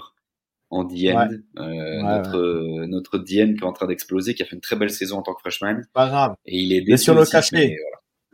[0.71, 4.63] en DN, euh, notre notre DN qui est en train d'exploser, qui a fait une
[4.63, 5.83] très belle saison en tant que freshman.
[5.93, 6.35] Pas grave.
[6.47, 7.77] Et il est Mais sur le cachet.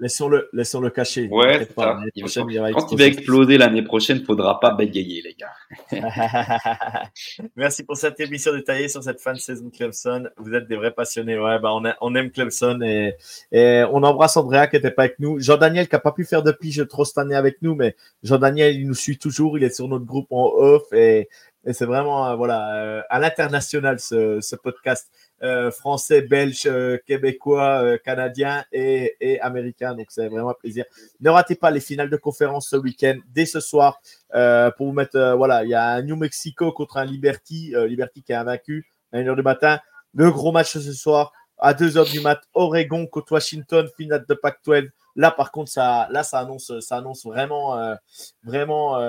[0.01, 1.29] Laissons-le, laissons-le cacher.
[1.29, 5.53] Ouais, Quand il va exploser l'année prochaine, faudra pas bégayer, les gars.
[7.57, 10.29] Merci pour cette émission détaillée sur cette fin de saison Clemson.
[10.37, 11.37] Vous êtes des vrais passionnés.
[11.37, 13.17] Ouais, bah, on, on aime Clemson et,
[13.51, 15.41] et on embrasse Andrea qui n'était pas avec nous.
[15.41, 18.77] Jean-Daniel qui n'a pas pu faire de pige trop cette année avec nous, mais Jean-Daniel,
[18.77, 19.59] il nous suit toujours.
[19.59, 21.29] Il est sur notre groupe en off et,
[21.69, 25.11] et c'est vraiment, euh, voilà, euh, à l'international ce, podcast.
[25.41, 26.69] Euh, français, belge,
[27.07, 29.95] québécois, canadien et, et américain.
[29.95, 30.85] Donc c'est vraiment un plaisir.
[31.21, 34.01] Ne ratez pas les finales de conférence ce week-end, dès ce soir,
[34.33, 35.35] pour vous mettre.
[35.37, 39.19] voilà, il y a un New Mexico contre un Liberty, Liberty qui est invaincu à
[39.19, 39.79] 1h du matin.
[40.13, 44.91] Le gros match ce soir à 2h du mat, Oregon contre Washington, finale de Pac-12.
[45.17, 47.97] Là, par contre, ça, là, ça annonce, ça annonce vraiment,
[48.45, 49.01] vraiment.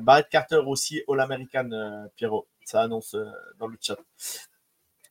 [0.00, 2.46] Barrett Carter aussi, All-American, Pierrot.
[2.64, 3.16] ça annonce
[3.58, 3.96] dans le chat.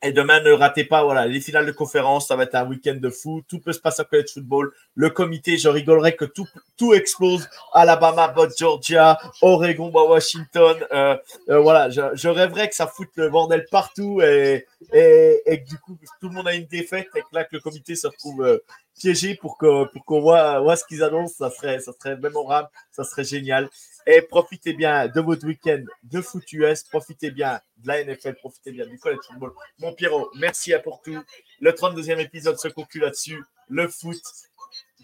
[0.03, 2.27] Et demain, ne ratez pas voilà, les finales de conférence.
[2.27, 3.41] Ça va être un week-end de fou.
[3.47, 4.71] Tout peut se passer en college football.
[4.93, 6.45] Le comité, je rigolerais que tout,
[6.77, 7.49] tout explose.
[7.73, 10.77] Alabama, bot Georgia, Oregon, bas Washington.
[10.91, 11.17] Euh,
[11.49, 15.67] euh, voilà, je, je, rêverais que ça foute le bordel partout et, et, et, que
[15.67, 18.05] du coup, tout le monde a une défaite et que là, que le comité se
[18.05, 18.63] retrouve euh,
[18.99, 21.35] piégé pour qu'on pour qu'on voit, voit ce qu'ils annoncent.
[21.39, 22.69] Ça serait, ça serait mémorable.
[22.91, 23.67] Ça serait génial.
[24.09, 26.83] Et profitez bien de votre week-end de foot US.
[26.83, 28.35] Profitez bien de la NFL.
[28.35, 29.51] Profitez bien du college football.
[29.79, 31.21] Mon Pierrot, merci à pour tout.
[31.59, 33.43] Le 32e épisode se conclut là-dessus.
[33.67, 34.21] Le foot,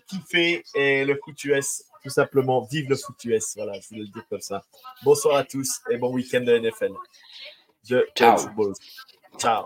[0.08, 2.62] kiffer et le foot US, tout simplement.
[2.62, 3.56] Vive le foot US.
[3.58, 4.64] Voilà, je voulais le dire comme ça.
[5.04, 6.93] Bonsoir à tous et bon week-end de NFL.
[7.89, 8.38] De Ciao.
[8.38, 8.74] football.
[9.38, 9.66] Ciao.